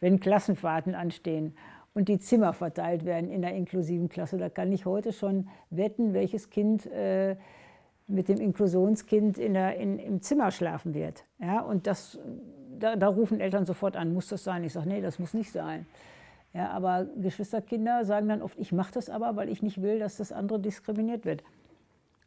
[0.00, 1.54] wenn Klassenfahrten anstehen
[1.94, 6.14] und die Zimmer verteilt werden in der inklusiven Klasse, da kann ich heute schon wetten,
[6.14, 7.36] welches Kind äh,
[8.06, 11.24] mit dem Inklusionskind in der, in, im Zimmer schlafen wird.
[11.38, 11.60] Ja?
[11.60, 12.18] Und das,
[12.78, 14.64] da, da rufen Eltern sofort an, muss das sein?
[14.64, 15.86] Ich sage, nee, das muss nicht sein.
[16.52, 20.16] Ja, aber Geschwisterkinder sagen dann oft, ich mache das aber, weil ich nicht will, dass
[20.16, 21.44] das andere diskriminiert wird.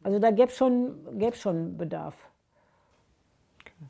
[0.04, 0.94] Also da gäbe es schon,
[1.32, 2.14] schon Bedarf.
[3.60, 3.86] Okay.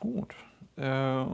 [0.00, 0.34] Gut.
[0.76, 1.24] Äh,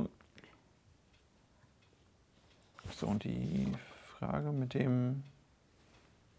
[2.90, 3.72] so, und die
[4.18, 5.22] Frage mit dem,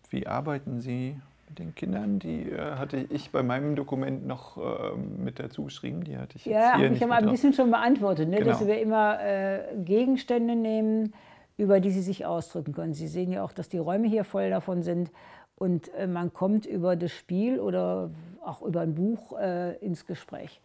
[0.09, 4.97] wie arbeiten Sie mit den Kindern, die äh, hatte ich bei meinem Dokument noch äh,
[4.97, 6.03] mit dazu geschrieben.
[6.03, 8.37] Die hatte ich jetzt ja, hier nicht ich habe ein bisschen schon beantwortet, ne?
[8.37, 8.49] genau.
[8.49, 11.13] dass wir immer äh, Gegenstände nehmen,
[11.55, 12.93] über die sie sich ausdrücken können.
[12.93, 15.09] Sie sehen ja auch, dass die Räume hier voll davon sind.
[15.57, 18.11] Und äh, man kommt über das Spiel oder
[18.43, 20.61] auch über ein Buch äh, ins Gespräch.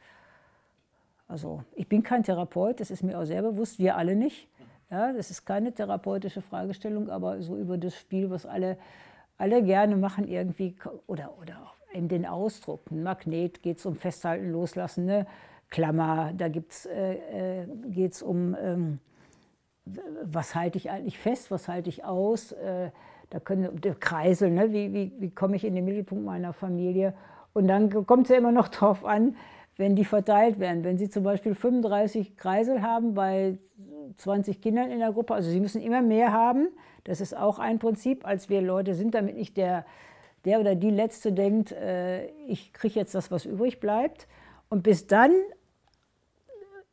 [1.29, 4.49] Also ich bin kein Therapeut, das ist mir auch sehr bewusst, wir alle nicht.
[4.91, 8.77] Ja, das ist keine therapeutische Fragestellung, aber so über das Spiel, was alle
[9.43, 10.77] alle gerne machen irgendwie,
[11.09, 12.91] oder, oder eben den Ausdruck.
[12.93, 15.27] Ein Magnet geht es um Festhalten, Loslassen, eine
[15.69, 18.99] Klammer, da äh, äh, geht es um, ähm,
[20.23, 22.53] was halte ich eigentlich fest, was halte ich aus.
[22.53, 22.91] Äh,
[23.33, 24.73] da können Kreisel, ne?
[24.73, 27.15] wie, wie, wie komme ich in den Mittelpunkt meiner Familie.
[27.55, 29.37] Und dann kommt es ja immer noch darauf an,
[29.79, 30.85] wenn die verteilt werden.
[30.85, 33.57] Wenn Sie zum Beispiel 35 Kreisel haben bei
[34.19, 36.69] 20 Kindern in der Gruppe, also Sie müssen immer mehr haben,
[37.05, 39.87] das ist auch ein Prinzip, als wir Leute sind, damit nicht der,
[40.45, 44.29] der oder die Letzte denkt, äh, ich kriege jetzt das, was übrig bleibt.
[44.69, 45.33] Und bis dann,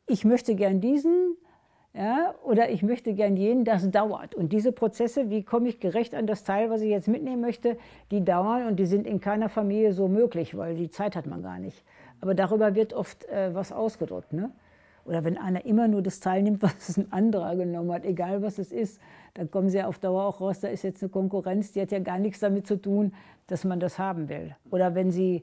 [0.06, 1.36] ich möchte gern diesen
[1.92, 4.34] ja, oder ich möchte gern jenen, das dauert.
[4.34, 7.76] Und diese Prozesse, wie komme ich gerecht an das Teil, was ich jetzt mitnehmen möchte,
[8.12, 11.42] die dauern und die sind in keiner Familie so möglich, weil die Zeit hat man
[11.42, 11.84] gar nicht.
[12.20, 14.32] Aber darüber wird oft äh, was ausgedrückt.
[14.32, 14.52] Ne?
[15.04, 18.70] Oder wenn einer immer nur das teilnimmt, was ein anderer genommen hat, egal was es
[18.70, 19.00] ist,
[19.34, 21.90] dann kommen sie ja auf Dauer auch raus, da ist jetzt eine Konkurrenz, die hat
[21.90, 23.12] ja gar nichts damit zu tun,
[23.48, 24.54] dass man das haben will.
[24.70, 25.42] Oder wenn sie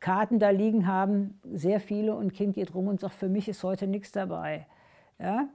[0.00, 3.62] Karten da liegen haben, sehr viele, und Kind geht rum und sagt, für mich ist
[3.62, 4.66] heute nichts dabei.
[5.18, 5.48] Ja?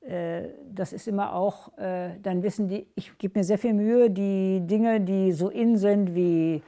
[0.00, 4.10] Äh, das ist immer auch, äh, dann wissen die, ich gebe mir sehr viel Mühe,
[4.10, 6.62] die Dinge, die so in sind, wie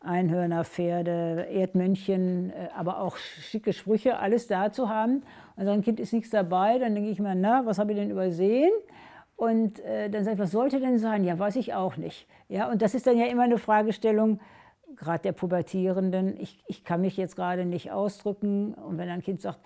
[0.00, 5.22] Einhörner, Pferde, Erdmännchen, äh, aber auch schicke Sprüche, alles da zu haben.
[5.56, 7.98] Und so ein Kind ist nichts dabei, dann denke ich mir, na, was habe ich
[7.98, 8.72] denn übersehen?
[9.36, 11.24] Und dann sage ich, was sollte denn sein?
[11.24, 12.28] Ja, weiß ich auch nicht.
[12.48, 14.38] Ja, und das ist dann ja immer eine Fragestellung,
[14.94, 18.74] gerade der Pubertierenden, ich, ich kann mich jetzt gerade nicht ausdrücken.
[18.74, 19.58] Und wenn ein Kind sagt,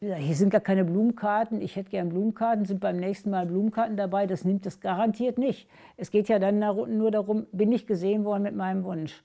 [0.00, 4.26] hier sind gar keine Blumenkarten, ich hätte gerne Blumenkarten, sind beim nächsten Mal Blumenkarten dabei,
[4.26, 5.68] das nimmt das garantiert nicht.
[5.96, 9.22] Es geht ja dann nur darum, bin ich gesehen worden mit meinem Wunsch.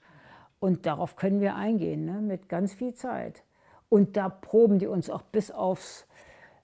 [0.60, 3.42] Und darauf können wir eingehen, ne, mit ganz viel Zeit.
[3.88, 6.06] Und da proben die uns auch bis aufs,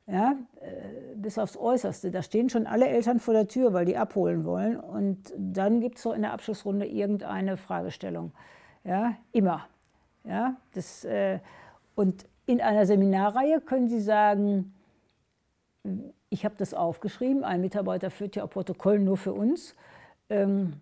[0.06, 2.10] ja, äh, bis aufs Äußerste.
[2.10, 4.78] Da stehen schon alle Eltern vor der Tür, weil die abholen wollen.
[4.78, 8.32] Und dann gibt es so in der Abschlussrunde irgendeine Fragestellung.
[8.84, 9.66] Ja, immer.
[10.24, 11.40] Ja, das, äh,
[11.94, 14.72] und in einer Seminarreihe können Sie sagen,
[16.30, 19.76] ich habe das aufgeschrieben, ein Mitarbeiter führt ja auch Protokoll nur für uns.
[20.30, 20.80] Ähm,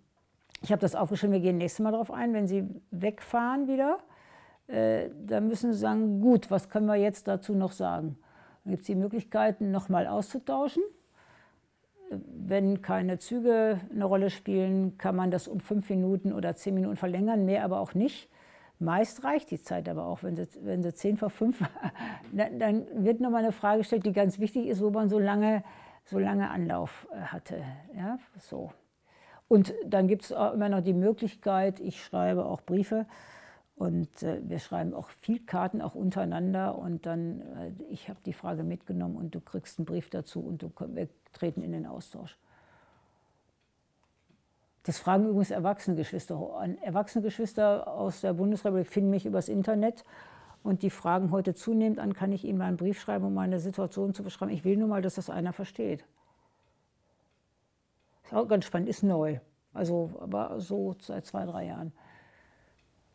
[0.63, 3.99] ich habe das aufgeschrieben, wir gehen nächstes Mal darauf ein, wenn Sie wegfahren wieder,
[4.69, 8.17] äh, dann müssen Sie sagen, gut, was können wir jetzt dazu noch sagen?
[8.63, 10.85] Dann gibt es die Möglichkeiten, nochmal auszutauschen.
[12.11, 16.95] Wenn keine Züge eine Rolle spielen, kann man das um fünf Minuten oder zehn Minuten
[16.95, 18.29] verlängern, mehr aber auch nicht.
[18.79, 21.63] Meist reicht die Zeit aber auch, wenn sie, wenn sie zehn vor fünf,
[22.33, 25.65] dann, dann wird nochmal eine Frage gestellt, die ganz wichtig ist, wo man so lange,
[26.05, 27.63] so lange Anlauf äh, hatte.
[27.97, 28.73] Ja, so.
[29.49, 33.07] Und dann gibt es immer noch die Möglichkeit, ich schreibe auch Briefe
[33.77, 38.33] und äh, wir schreiben auch viel Karten auch untereinander und dann, äh, ich habe die
[38.33, 42.37] Frage mitgenommen und du kriegst einen Brief dazu und du, wir treten in den Austausch.
[44.87, 46.39] Das fragen übrigens Erwachsene Geschwister.
[46.81, 50.05] Erwachsene Geschwister aus der Bundesrepublik finden mich übers Internet
[50.63, 53.59] und die fragen heute zunehmend an, kann ich Ihnen mal einen Brief schreiben, um meine
[53.59, 54.53] Situation zu beschreiben.
[54.53, 56.05] Ich will nur mal, dass das einer versteht.
[58.23, 59.41] Ist auch ganz spannend, ist neu.
[59.75, 61.93] Also, aber so seit zwei, drei Jahren.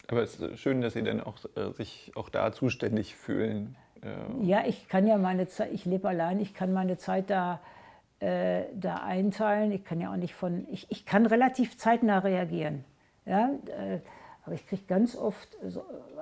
[0.07, 3.78] Aber es ist schön, dass Sie dann auch äh, sich auch da zuständig fühlen.
[4.03, 4.45] Äh.
[4.45, 7.61] Ja, ich kann ja meine Zeit, ich lebe allein, ich kann meine Zeit da,
[8.22, 9.72] äh, da einteilen.
[9.72, 12.86] Ich kann ja auch nicht von, ich, ich kann relativ zeitnah reagieren.
[13.26, 13.99] Ja, äh,
[14.43, 15.57] aber ich kriege ganz oft,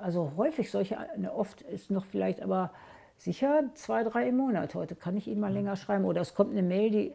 [0.00, 2.70] also häufig solche, ne, oft ist noch vielleicht, aber
[3.16, 4.74] sicher zwei, drei im Monat.
[4.74, 6.04] Heute kann ich Ihnen mal länger schreiben.
[6.04, 7.12] Oder es kommt eine Mail, die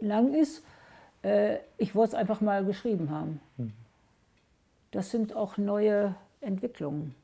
[0.00, 0.64] lang ist.
[1.22, 3.40] Äh, ich wollte es einfach mal geschrieben haben.
[3.56, 3.72] Hm.
[4.90, 7.14] Das sind auch neue Entwicklungen.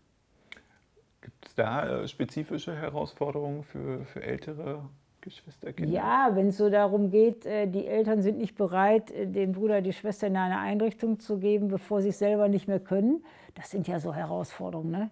[1.23, 4.83] Gibt es da äh, spezifische Herausforderungen für, für ältere
[5.23, 5.93] Geschwisterkinder?
[5.93, 9.81] Ja, wenn es so darum geht, äh, die Eltern sind nicht bereit, äh, den Bruder,
[9.81, 13.25] die Schwester in eine Einrichtung zu geben, bevor sie es selber nicht mehr können.
[13.55, 14.91] Das sind ja so Herausforderungen.
[14.91, 15.11] Ne?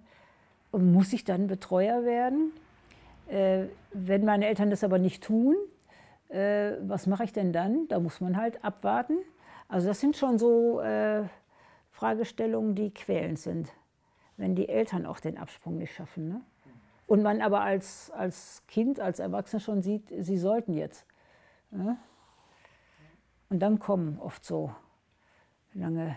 [0.71, 2.53] Und muss ich dann Betreuer werden?
[3.29, 5.57] Äh, wenn meine Eltern das aber nicht tun,
[6.33, 7.89] was mache ich denn dann?
[7.89, 9.15] Da muss man halt abwarten.
[9.67, 10.81] Also das sind schon so
[11.91, 13.69] Fragestellungen, die quälend sind,
[14.37, 16.29] wenn die Eltern auch den Absprung nicht schaffen.
[16.29, 16.41] Ne?
[17.11, 21.05] Und man aber als, als Kind, als Erwachsener schon sieht, sie sollten jetzt.
[21.73, 21.97] Ja?
[23.49, 24.73] Und dann kommen oft so
[25.75, 26.17] lange,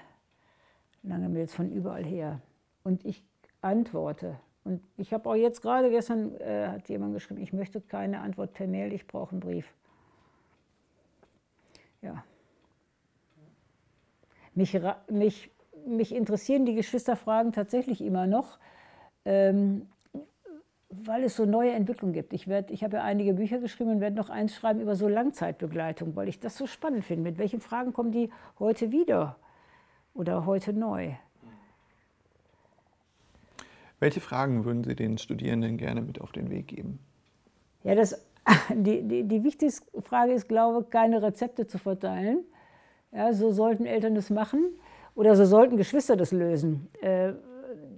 [1.01, 2.41] lange Mails von überall her.
[2.83, 3.23] Und ich
[3.61, 4.39] antworte.
[4.65, 8.53] Und ich habe auch jetzt gerade gestern, äh, hat jemand geschrieben, ich möchte keine Antwort
[8.53, 9.73] per Mail, ich brauche einen Brief.
[12.03, 12.23] Ja.
[14.53, 14.79] Mich,
[15.09, 15.49] mich,
[15.87, 18.59] mich interessieren die Geschwisterfragen tatsächlich immer noch.
[19.25, 19.87] Ähm,
[21.05, 22.33] weil es so neue Entwicklungen gibt.
[22.33, 25.07] Ich, werd, ich habe ja einige Bücher geschrieben und werde noch eins schreiben über so
[25.07, 27.23] Langzeitbegleitung, weil ich das so spannend finde.
[27.23, 28.29] Mit welchen Fragen kommen die
[28.59, 29.37] heute wieder
[30.13, 31.11] oder heute neu?
[33.99, 36.99] Welche Fragen würden Sie den Studierenden gerne mit auf den Weg geben?
[37.83, 38.25] Ja, das,
[38.75, 42.43] die, die, die wichtigste Frage ist, glaube ich, keine Rezepte zu verteilen.
[43.11, 44.73] Ja, so sollten Eltern das machen
[45.15, 46.89] oder so sollten Geschwister das lösen.
[47.01, 47.33] Äh,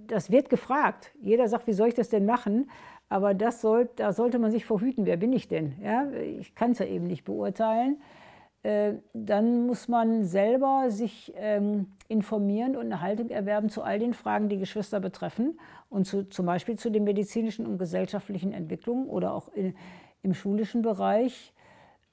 [0.06, 1.12] das wird gefragt.
[1.20, 2.70] Jeder sagt, wie soll ich das denn machen?
[3.08, 5.06] Aber das soll, da sollte man sich verhüten.
[5.06, 5.74] Wer bin ich denn?
[5.82, 7.98] Ja, ich kann es ja eben nicht beurteilen.
[8.62, 14.12] Äh, dann muss man selber sich ähm, informieren und eine Haltung erwerben zu all den
[14.12, 19.34] Fragen, die Geschwister betreffen und zu, zum Beispiel zu den medizinischen und gesellschaftlichen Entwicklungen oder
[19.34, 19.76] auch in,
[20.22, 21.52] im schulischen Bereich.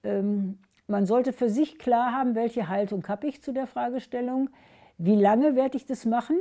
[0.03, 4.51] Ähm, man sollte für sich klar haben, welche Haltung habe ich zu der Fragestellung,
[4.99, 6.37] wie lange werde ich das machen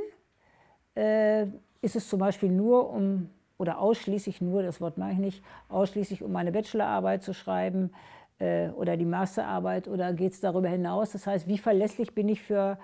[0.95, 1.47] äh,
[1.81, 6.23] ist es zum Beispiel nur um, oder ausschließlich nur, das Wort mache ich nicht, ausschließlich
[6.23, 7.93] um meine Bachelorarbeit zu schreiben
[8.39, 11.13] äh, oder die Masterarbeit oder geht es darüber hinaus?
[11.13, 12.79] Das heißt, wie verlässlich bin ich für,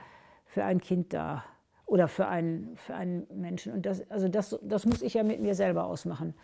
[0.47, 1.45] für ein Kind da
[1.87, 3.73] oder für einen, für einen Menschen?
[3.73, 6.35] Und das, also das, das muss ich ja mit mir selber ausmachen.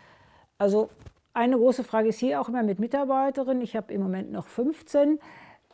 [0.59, 0.91] Also
[1.33, 3.63] eine große Frage ist hier auch immer mit Mitarbeiterinnen.
[3.63, 5.19] Ich habe im Moment noch 15.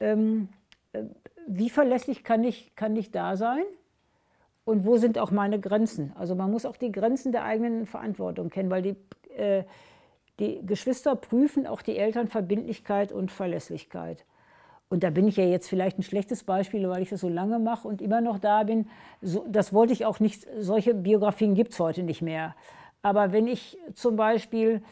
[0.01, 0.49] Ähm,
[0.93, 1.05] äh,
[1.47, 3.62] wie verlässlich kann ich, kann ich da sein?
[4.70, 6.12] Und wo sind auch meine Grenzen.
[6.16, 8.96] Also man muss auch die Grenzen der eigenen Verantwortung kennen, weil die,
[9.36, 9.64] äh,
[10.38, 14.24] die Geschwister prüfen auch die Eltern Verbindlichkeit und Verlässlichkeit.
[14.88, 17.58] Und da bin ich ja jetzt vielleicht ein schlechtes Beispiel, weil ich das so lange
[17.58, 18.88] mache und immer noch da bin.
[19.20, 22.54] So, das wollte ich auch nicht, solche Biografien gibt es heute nicht mehr.
[23.02, 24.82] Aber wenn ich zum Beispiel,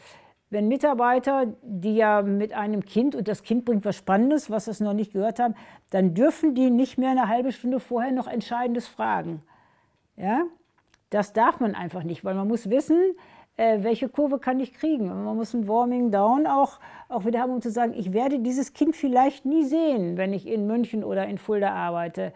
[0.49, 4.83] wenn Mitarbeiter, die ja mit einem Kind und das Kind bringt was Spannendes, was sie
[4.83, 5.55] noch nicht gehört haben,
[5.89, 9.41] dann dürfen die nicht mehr eine halbe Stunde vorher noch Entscheidendes fragen.
[10.19, 10.43] Ja?
[11.09, 13.15] Das darf man einfach nicht, weil man muss wissen,
[13.57, 15.09] äh, welche Kurve kann ich kriegen.
[15.09, 18.39] Und man muss ein Warming Down auch, auch wieder haben, um zu sagen, ich werde
[18.39, 22.33] dieses Kind vielleicht nie sehen, wenn ich in München oder in Fulda arbeite.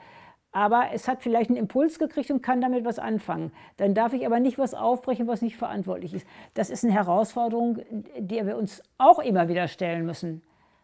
[0.52, 3.52] Aber es hat vielleicht einen Impuls gekriegt und kann damit was anfangen.
[3.78, 6.28] Dann darf ich aber nicht was aufbrechen, was nicht verantwortlich ist.
[6.54, 7.80] Das ist eine Herausforderung,
[8.18, 10.44] der wir uns auch immer wieder stellen müssen.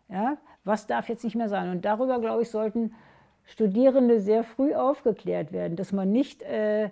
[0.10, 0.38] Ja?
[0.64, 1.70] Was darf jetzt nicht mehr sein?
[1.70, 2.96] Und darüber, glaube ich, sollten
[3.50, 6.90] Studierende sehr früh aufgeklärt werden, dass man nicht äh,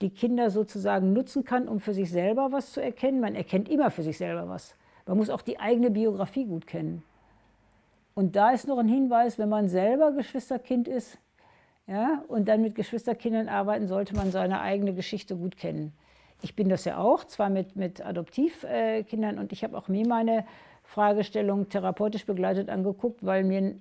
[0.00, 3.20] die Kinder sozusagen nutzen kann, um für sich selber was zu erkennen.
[3.20, 4.74] Man erkennt immer für sich selber was.
[5.06, 7.02] Man muss auch die eigene Biografie gut kennen.
[8.14, 11.18] Und da ist noch ein Hinweis, wenn man selber Geschwisterkind ist
[11.86, 15.92] ja, und dann mit Geschwisterkindern arbeiten, sollte man seine eigene Geschichte gut kennen.
[16.40, 20.46] Ich bin das ja auch, zwar mit, mit Adoptivkindern und ich habe auch mir meine
[20.82, 23.74] Fragestellung therapeutisch begleitet angeguckt, weil mir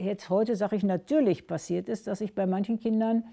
[0.00, 3.24] jetzt heute, sage ich, natürlich passiert ist, dass ich bei manchen Kindern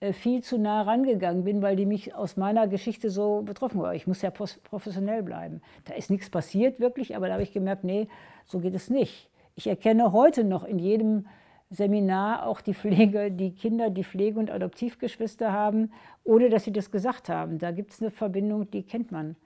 [0.00, 3.96] äh, viel zu nah rangegangen bin, weil die mich aus meiner Geschichte so betroffen waren.
[3.96, 5.62] Ich muss ja professionell bleiben.
[5.84, 8.08] Da ist nichts passiert wirklich, aber da habe ich gemerkt, nee,
[8.44, 9.30] so geht es nicht.
[9.54, 11.26] Ich erkenne heute noch in jedem
[11.70, 15.92] Seminar auch die Pflege, die Kinder, die Pflege- und Adoptivgeschwister haben,
[16.22, 17.58] ohne dass sie das gesagt haben.
[17.58, 19.36] Da gibt es eine Verbindung, die kennt man.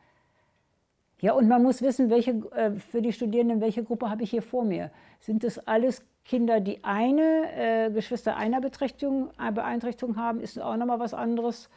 [1.21, 4.43] Ja, und man muss wissen, welche, äh, für die Studierenden, welche Gruppe habe ich hier
[4.43, 4.91] vor mir?
[5.21, 10.41] Sind das alles Kinder, die eine äh, Geschwister einer Beeinträchtigung, eine Beeinträchtigung haben?
[10.41, 11.70] Ist auch nochmal was anderes?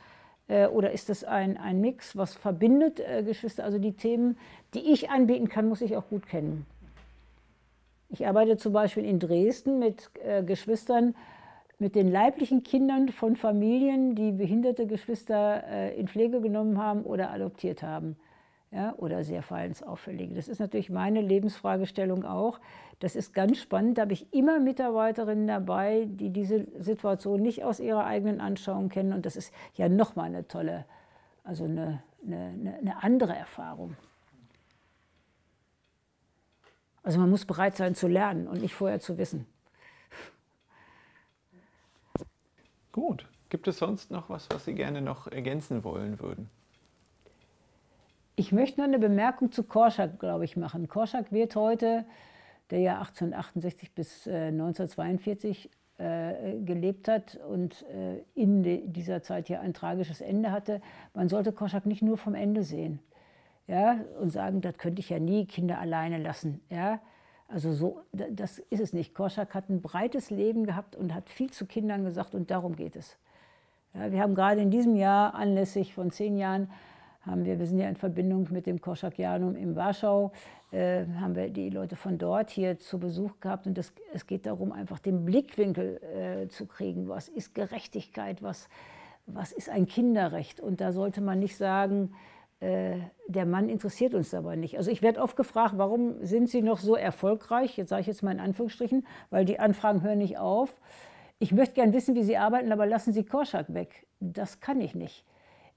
[0.49, 3.63] Äh, oder ist das ein, ein Mix, was verbindet äh, Geschwister?
[3.63, 4.37] Also die Themen,
[4.73, 6.65] die ich anbieten kann, muss ich auch gut kennen.
[8.09, 11.15] Ich arbeite zum Beispiel in Dresden mit äh, Geschwistern,
[11.79, 17.31] mit den leiblichen Kindern von Familien, die behinderte Geschwister äh, in Pflege genommen haben oder
[17.31, 18.17] adoptiert haben
[18.71, 20.35] ja, oder sehr verhaltensauffällige.
[20.35, 22.59] Das ist natürlich meine Lebensfragestellung auch.
[23.01, 23.97] Das ist ganz spannend.
[23.97, 29.11] Da habe ich immer Mitarbeiterinnen dabei, die diese Situation nicht aus ihrer eigenen Anschauung kennen.
[29.11, 30.85] Und das ist ja nochmal eine tolle,
[31.43, 33.97] also eine, eine, eine andere Erfahrung.
[37.01, 39.47] Also man muss bereit sein zu lernen und nicht vorher zu wissen.
[42.91, 43.27] Gut.
[43.49, 46.51] Gibt es sonst noch was, was Sie gerne noch ergänzen wollen würden?
[48.35, 50.87] Ich möchte nur eine Bemerkung zu Korschak, glaube ich, machen.
[50.87, 52.05] Korschak wird heute,
[52.71, 59.59] der ja 1868 bis äh, 1942 äh, gelebt hat und äh, in dieser Zeit ja
[59.59, 60.81] ein tragisches Ende hatte,
[61.13, 62.99] man sollte Korschak nicht nur vom Ende sehen
[63.67, 66.61] ja, und sagen, das könnte ich ja nie Kinder alleine lassen.
[66.69, 66.99] Ja.
[67.47, 69.13] Also so, das ist es nicht.
[69.13, 72.95] Korschak hat ein breites Leben gehabt und hat viel zu Kindern gesagt und darum geht
[72.95, 73.17] es.
[73.93, 76.69] Ja, wir haben gerade in diesem Jahr anlässlich von zehn Jahren
[77.21, 80.31] haben wir, wir sind ja in Verbindung mit dem Koschakianum in Warschau,
[80.71, 84.45] äh, haben wir die Leute von dort hier zu Besuch gehabt und das, es geht
[84.45, 87.09] darum, einfach den Blickwinkel äh, zu kriegen.
[87.09, 88.41] Was ist Gerechtigkeit?
[88.41, 88.69] Was,
[89.25, 90.59] was ist ein Kinderrecht?
[90.59, 92.13] Und da sollte man nicht sagen,
[92.61, 94.77] äh, der Mann interessiert uns aber nicht.
[94.77, 97.75] Also ich werde oft gefragt, warum sind Sie noch so erfolgreich?
[97.75, 100.79] Jetzt sage ich jetzt mal in Anführungsstrichen, weil die Anfragen hören nicht auf.
[101.39, 104.05] Ich möchte gern wissen, wie Sie arbeiten, aber lassen Sie Korschak weg.
[104.19, 105.25] Das kann ich nicht.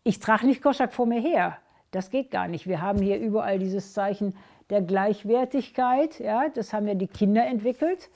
[0.03, 1.57] Ich trage nicht Koschak vor mir her.
[1.91, 2.67] Das geht gar nicht.
[2.67, 4.35] Wir haben hier überall dieses Zeichen
[4.71, 6.19] der Gleichwertigkeit.
[6.21, 8.11] Ja, das haben ja die Kinder entwickelt.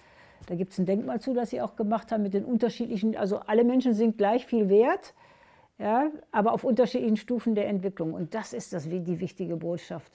[0.46, 3.40] Da gibt es ein Denkmal zu, das sie auch gemacht haben mit den unterschiedlichen, also
[3.40, 5.12] alle Menschen sind gleich viel wert,
[5.78, 8.14] ja, aber auf unterschiedlichen Stufen der Entwicklung.
[8.14, 10.12] Und das ist das, die wichtige Botschaft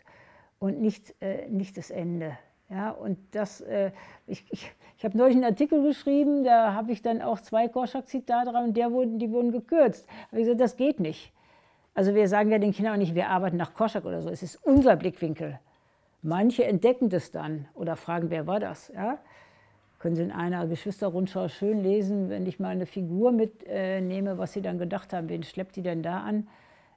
[0.59, 2.37] und nicht, äh, nicht das Ende.
[2.69, 3.91] Ja, und das, äh,
[4.25, 8.51] ich, ich, ich habe neulich einen Artikel geschrieben, da habe ich dann auch zwei Korschak-Zitate
[8.51, 10.07] dran und der wurden, die wurden gekürzt.
[10.29, 11.31] Habe ich gesagt, das geht nicht.
[11.93, 14.29] Also wir sagen ja den Kindern auch nicht, wir arbeiten nach Koschak oder so.
[14.29, 15.59] Es ist unser Blickwinkel.
[16.23, 18.91] Manche entdecken das dann oder fragen, wer war das?
[18.95, 19.19] Ja?
[19.99, 24.53] Können Sie in einer Geschwisterrundschau schön lesen, wenn ich mal eine Figur mitnehme, äh, was
[24.53, 26.47] Sie dann gedacht haben, wen schleppt die denn da an?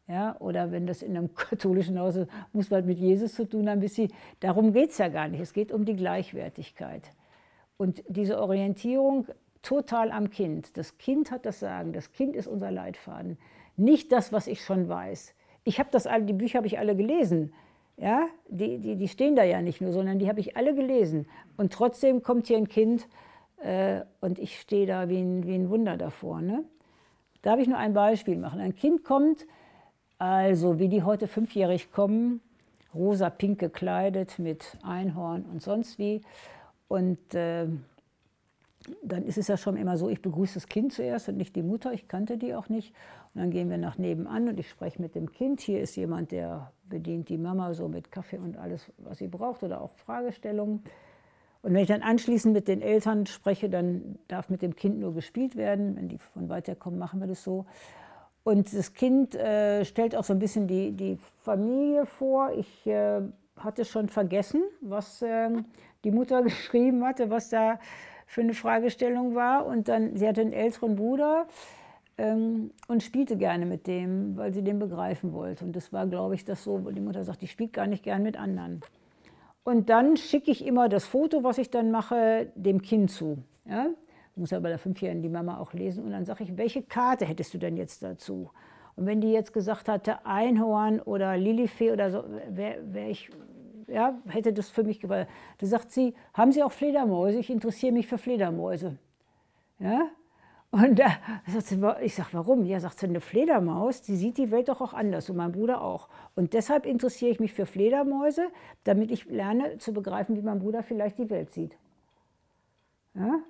[0.09, 3.69] Ja, oder wenn das in einem katholischen Haus ist, muss man mit Jesus zu tun
[3.69, 4.09] haben, bis sie,
[4.41, 5.41] darum geht es ja gar nicht.
[5.41, 7.11] Es geht um die Gleichwertigkeit.
[7.77, 9.27] Und diese Orientierung
[9.63, 10.77] total am Kind.
[10.77, 13.37] Das Kind hat das Sagen, das Kind ist unser Leitfaden
[13.77, 15.35] nicht das, was ich schon weiß.
[15.65, 17.53] Ich habe das alle, die Bücher habe ich alle gelesen.
[17.99, 21.27] Ja, die, die, die stehen da ja nicht nur, sondern die habe ich alle gelesen.
[21.57, 23.09] Und trotzdem kommt hier ein Kind
[23.63, 26.43] äh, und ich stehe da wie ein, wie ein Wunder davor.
[26.43, 26.65] Ne?
[27.43, 28.61] Darf ich nur ein Beispiel machen?
[28.61, 29.47] Ein Kind kommt,
[30.19, 32.41] also wie die heute fünfjährig kommen,
[32.95, 36.21] rosa-pink gekleidet mit Einhorn und sonst wie.
[36.89, 37.67] Und äh,
[39.03, 41.63] dann ist es ja schon immer so, ich begrüße das Kind zuerst und nicht die
[41.63, 42.95] Mutter, ich kannte die auch nicht.
[43.37, 45.61] Und dann gehen wir nach nebenan und ich spreche mit dem Kind.
[45.61, 49.63] Hier ist jemand, der bedient die Mama so mit Kaffee und alles, was sie braucht
[49.63, 50.83] oder auch Fragestellungen.
[51.61, 55.13] Und wenn ich dann anschließend mit den Eltern spreche, dann darf mit dem Kind nur
[55.13, 55.97] gespielt werden.
[55.97, 57.67] Wenn die von weiter kommen, machen wir das so.
[58.43, 62.53] Und das Kind äh, stellt auch so ein bisschen die, die Familie vor.
[62.57, 63.21] Ich äh,
[63.59, 65.51] hatte schon vergessen, was äh,
[66.05, 67.81] die Mutter geschrieben hatte, was da
[68.25, 69.67] für eine Fragestellung war.
[69.67, 71.47] Und dann, sie hatte einen älteren Bruder,
[72.19, 75.65] ähm, und spielte gerne mit dem, weil sie den begreifen wollte.
[75.65, 78.03] Und das war, glaube ich, das so, wo die Mutter sagt, die spielt gar nicht
[78.03, 78.81] gern mit anderen.
[79.65, 83.39] Und dann schicke ich immer das Foto, was ich dann mache, dem Kind zu.
[83.65, 83.89] Ja?
[84.37, 86.05] Muss ja bei der Fünfjährigen die Mama auch lesen.
[86.05, 88.51] Und dann sage ich, welche Karte hättest du denn jetzt dazu?
[88.95, 93.31] Und wenn die jetzt gesagt hatte, Einhorn oder Lilifee oder so, wäre wär ich,
[93.89, 95.29] ja, hätte das für mich gewollt.
[95.59, 97.39] Da sagt sie, haben Sie auch Fledermäuse?
[97.39, 98.97] Ich interessiere mich für Fledermäuse.
[99.79, 100.09] Ja?
[100.71, 101.07] Und da
[101.47, 102.65] sagt sie, ich sage, warum?
[102.65, 105.81] Ja, sagt sie, eine Fledermaus, die sieht die Welt doch auch anders und mein Bruder
[105.81, 106.09] auch.
[106.35, 108.49] Und deshalb interessiere ich mich für Fledermäuse,
[108.85, 111.77] damit ich lerne zu begreifen, wie mein Bruder vielleicht die Welt sieht.
[113.15, 113.41] Ja?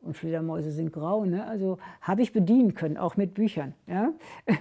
[0.00, 1.44] Und Fledermäuse sind grau, ne?
[1.46, 3.74] also habe ich bedienen können, auch mit Büchern.
[3.86, 4.12] Ja?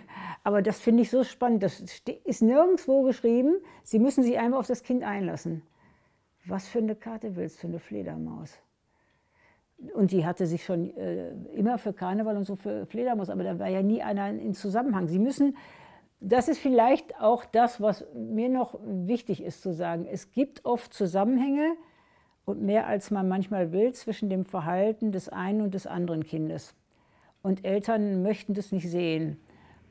[0.43, 1.61] Aber das finde ich so spannend.
[1.61, 3.57] Das ist nirgendwo geschrieben.
[3.83, 5.61] Sie müssen sich einmal auf das Kind einlassen.
[6.45, 8.57] Was für eine Karte willst du, eine Fledermaus?
[9.93, 13.59] Und die hatte sich schon äh, immer für Karneval und so für Fledermaus, aber da
[13.59, 15.07] war ja nie einer in Zusammenhang.
[15.07, 15.55] Sie müssen,
[16.19, 20.07] das ist vielleicht auch das, was mir noch wichtig ist zu sagen.
[20.09, 21.75] Es gibt oft Zusammenhänge
[22.45, 26.73] und mehr als man manchmal will zwischen dem Verhalten des einen und des anderen Kindes.
[27.43, 29.37] Und Eltern möchten das nicht sehen.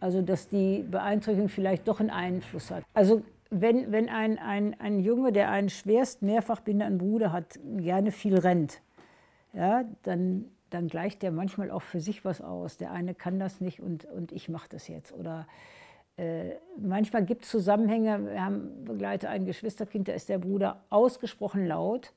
[0.01, 2.82] Also, dass die Beeinträchtigung vielleicht doch einen Einfluss hat.
[2.93, 8.11] Also, wenn, wenn ein, ein, ein Junge, der einen schwerst mehrfach behinderten Bruder hat, gerne
[8.11, 8.82] viel rennt,
[9.57, 12.76] ja, dann, dann gleicht der manchmal auch für sich was aus.
[12.76, 15.12] Der eine kann das nicht und, und ich mache das jetzt.
[15.12, 15.46] Oder
[16.16, 21.66] äh, manchmal gibt es Zusammenhänge, wir haben begleitet ein Geschwisterkind, da ist der Bruder ausgesprochen
[21.66, 22.12] laut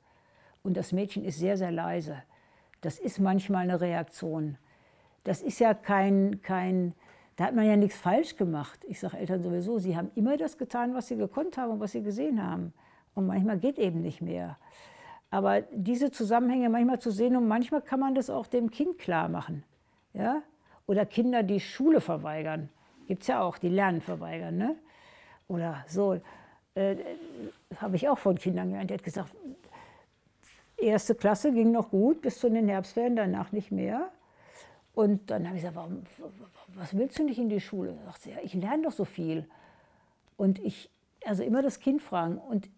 [0.63, 2.21] und das Mädchen ist sehr, sehr leise.
[2.81, 4.57] Das ist manchmal eine Reaktion.
[5.23, 6.93] Das ist ja kein, kein
[7.35, 8.83] da hat man ja nichts falsch gemacht.
[8.85, 11.93] Ich sage Eltern sowieso, sie haben immer das getan, was sie gekonnt haben und was
[11.93, 12.73] sie gesehen haben.
[13.15, 14.57] Und manchmal geht eben nicht mehr.
[15.31, 19.29] Aber diese Zusammenhänge manchmal zu sehen und manchmal kann man das auch dem Kind klar
[19.29, 19.63] machen.
[20.13, 20.41] Ja?
[20.87, 22.69] Oder Kinder, die Schule verweigern.
[23.07, 24.57] Gibt es ja auch, die Lernen verweigern.
[24.57, 24.75] Ne?
[25.47, 26.19] Oder so.
[26.75, 26.95] Äh,
[27.77, 28.89] Habe ich auch von Kindern gelernt.
[28.89, 29.35] Die hat gesagt,
[30.77, 34.09] erste Klasse ging noch gut bis zu den Herbstferien, danach nicht mehr.
[34.95, 36.03] Und dann habe ich gesagt, warum,
[36.75, 37.97] was willst du nicht in die Schule?
[38.05, 39.45] Da sagt ja, ich lerne doch so viel.
[40.37, 40.89] Und ich,
[41.25, 42.37] also immer das Kind fragen.
[42.37, 42.69] Und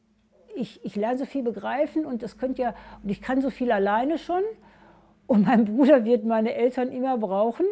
[0.56, 3.72] ich, ich lerne so viel begreifen und das könnt ja, und ich kann so viel
[3.72, 4.43] alleine schon.
[5.28, 7.66] Und mein Bruder wird meine Eltern immer brauchen.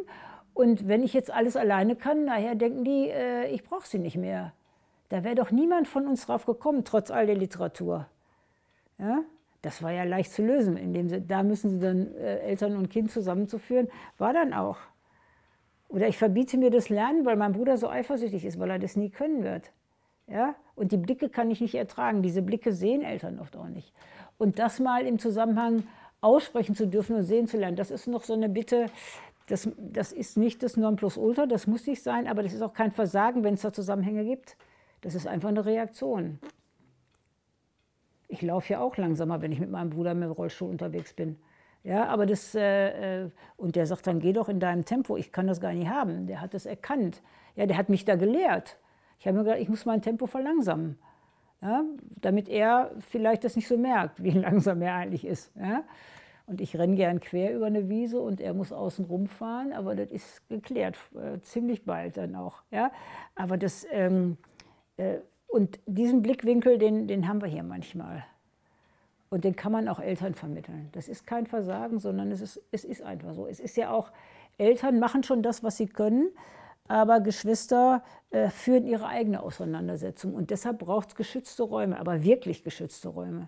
[0.53, 4.17] Und wenn ich jetzt alles alleine kann, nachher denken die, äh, ich brauche sie nicht
[4.17, 4.53] mehr.
[5.09, 8.07] Da wäre doch niemand von uns drauf gekommen, trotz all der Literatur.
[8.97, 9.23] Ja?
[9.61, 12.89] Das war ja leicht zu lösen, indem sie, da müssen sie dann äh, Eltern und
[12.89, 14.77] Kind zusammenzuführen, war dann auch.
[15.89, 18.95] Oder ich verbiete mir das Lernen, weil mein Bruder so eifersüchtig ist, weil er das
[18.95, 19.71] nie können wird.
[20.29, 20.55] Ja?
[20.75, 22.21] Und die Blicke kann ich nicht ertragen.
[22.21, 23.93] Diese Blicke sehen Eltern oft auch nicht.
[24.37, 25.83] Und das mal im Zusammenhang
[26.21, 28.87] aussprechen zu dürfen und sehen zu lernen, das ist noch so eine Bitte,
[29.47, 32.91] das, das ist nicht das Nonplusultra, das muss nicht sein, aber das ist auch kein
[32.91, 34.57] Versagen, wenn es da Zusammenhänge gibt.
[35.01, 36.39] Das ist einfach eine Reaktion.
[38.27, 41.37] Ich laufe ja auch langsamer, wenn ich mit meinem Bruder mit dem Rollstuhl unterwegs bin.
[41.83, 45.31] Ja, aber das, äh, äh, und der sagt dann, geh doch in deinem Tempo, ich
[45.31, 46.27] kann das gar nicht haben.
[46.27, 47.21] Der hat das erkannt.
[47.55, 48.77] Ja, der hat mich da gelehrt.
[49.19, 50.97] Ich habe mir gedacht, ich muss mein Tempo verlangsamen,
[51.61, 51.83] ja,
[52.21, 55.51] damit er vielleicht das nicht so merkt, wie langsam er eigentlich ist.
[55.57, 55.83] Ja.
[56.47, 60.09] Und ich renne gern quer über eine Wiese und er muss außen rumfahren, aber das
[60.09, 62.63] ist geklärt, äh, ziemlich bald dann auch.
[62.71, 62.91] Ja.
[63.35, 64.37] Aber das, ähm,
[64.97, 65.17] äh,
[65.47, 68.23] und diesen Blickwinkel, den, den haben wir hier manchmal.
[69.29, 70.89] Und den kann man auch Eltern vermitteln.
[70.93, 73.45] Das ist kein Versagen, sondern es ist, es ist einfach so.
[73.45, 74.11] Es ist ja auch,
[74.57, 76.29] Eltern machen schon das, was sie können,
[76.89, 80.33] aber Geschwister äh, führen ihre eigene Auseinandersetzung.
[80.33, 83.47] Und deshalb braucht es geschützte Räume, aber wirklich geschützte Räume.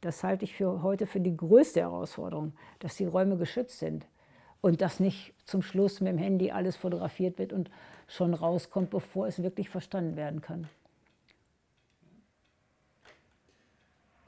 [0.00, 4.06] Das halte ich für heute für die größte Herausforderung, dass die Räume geschützt sind
[4.62, 7.70] und dass nicht zum Schluss mit dem Handy alles fotografiert wird und
[8.08, 10.66] schon rauskommt, bevor es wirklich verstanden werden kann.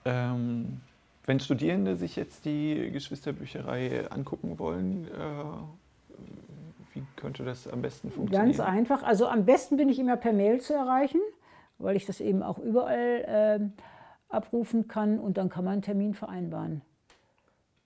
[0.04, 0.82] Ähm,
[1.24, 5.10] wenn Studierende sich jetzt die Geschwisterbücherei angucken wollen, äh,
[6.92, 8.56] wie könnte das am besten funktionieren?
[8.56, 9.02] Ganz einfach.
[9.02, 11.20] Also am besten bin ich immer per Mail zu erreichen,
[11.78, 16.14] weil ich das eben auch überall äh, abrufen kann und dann kann man einen Termin
[16.14, 16.82] vereinbaren.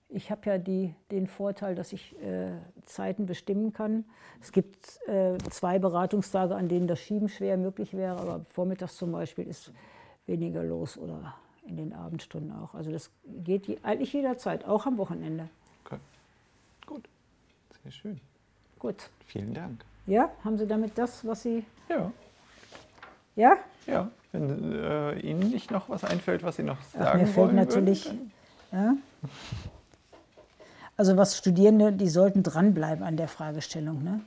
[0.09, 2.51] Ich habe ja die, den Vorteil, dass ich äh,
[2.85, 4.05] Zeiten bestimmen kann.
[4.41, 9.11] Es gibt äh, zwei Beratungstage, an denen das Schieben schwer möglich wäre, aber vormittags zum
[9.11, 9.73] Beispiel ist
[10.25, 11.35] weniger los oder
[11.65, 12.73] in den Abendstunden auch.
[12.73, 15.49] Also das geht je, eigentlich jederzeit, auch am Wochenende.
[15.83, 15.97] Okay.
[16.85, 17.09] Gut,
[17.83, 18.21] sehr schön.
[18.79, 19.09] Gut.
[19.25, 19.83] Vielen Dank.
[20.05, 21.65] Ja, haben Sie damit das, was Sie...
[21.89, 22.11] Ja.
[23.35, 23.57] Ja?
[23.85, 27.53] Ja, wenn äh, Ihnen nicht noch was einfällt, was Sie noch sagen Ach, mir fällt
[27.53, 28.11] natürlich,
[28.71, 28.95] ja.
[30.97, 34.03] Also was Studierende, die sollten dranbleiben an der Fragestellung.
[34.03, 34.21] Ne?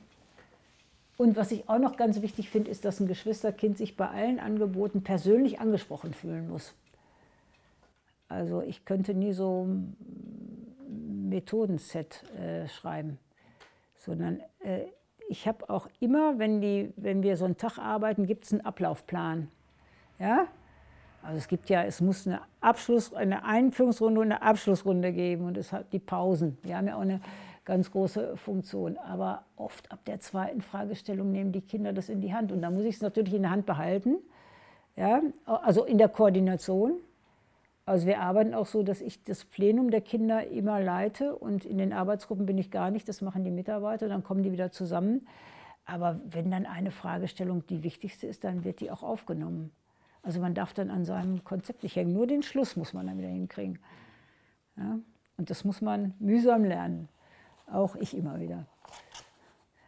[1.17, 4.39] Und was ich auch noch ganz wichtig finde, ist, dass ein Geschwisterkind sich bei allen
[4.39, 6.73] Angeboten persönlich angesprochen fühlen muss.
[8.29, 13.19] Also ich könnte nie so ein Methodenset äh, schreiben,
[14.01, 14.85] sondern äh,
[15.29, 18.61] ich habe auch immer, wenn, die, wenn wir so einen Tag arbeiten, gibt es einen
[18.61, 19.47] Ablaufplan.
[20.19, 20.47] Ja?
[21.23, 25.57] Also es gibt ja, es muss eine Abschluss, eine Einführungsrunde und eine Abschlussrunde geben und
[25.57, 26.57] es hat die Pausen.
[26.65, 27.21] Die haben ja auch eine
[27.63, 28.97] ganz große Funktion.
[28.97, 32.71] Aber oft ab der zweiten Fragestellung nehmen die Kinder das in die Hand und da
[32.71, 34.17] muss ich es natürlich in der Hand behalten.
[34.95, 35.21] Ja?
[35.45, 36.93] Also in der Koordination.
[37.85, 41.77] Also wir arbeiten auch so, dass ich das Plenum der Kinder immer leite und in
[41.77, 45.27] den Arbeitsgruppen bin ich gar nicht, das machen die Mitarbeiter, dann kommen die wieder zusammen.
[45.85, 49.71] Aber wenn dann eine Fragestellung die wichtigste ist, dann wird die auch aufgenommen.
[50.23, 53.17] Also man darf dann an seinem Konzept nicht hängen, nur den Schluss muss man dann
[53.17, 53.79] wieder hinkriegen.
[54.77, 54.99] Ja?
[55.37, 57.09] Und das muss man mühsam lernen.
[57.65, 58.67] Auch ich immer wieder.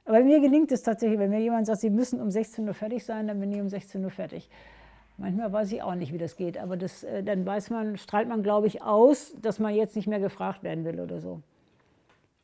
[0.06, 3.06] Aber mir gelingt es tatsächlich, wenn mir jemand sagt, Sie müssen um 16 Uhr fertig
[3.06, 4.50] sein, dann bin ich um 16 Uhr fertig.
[5.18, 8.28] Manchmal weiß ich auch nicht, wie das geht, aber das, äh, dann weiß man, strahlt
[8.28, 11.41] man, glaube ich, aus, dass man jetzt nicht mehr gefragt werden will oder so.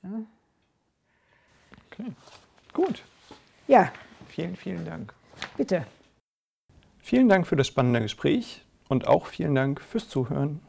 [0.04, 0.10] Ja?
[1.92, 2.12] Okay,
[2.74, 3.04] gut.
[3.68, 3.92] Ja.
[4.28, 5.14] Vielen, vielen Dank.
[5.58, 5.86] Bitte.
[7.00, 10.62] Vielen Dank für das spannende Gespräch und auch vielen Dank fürs Zuhören.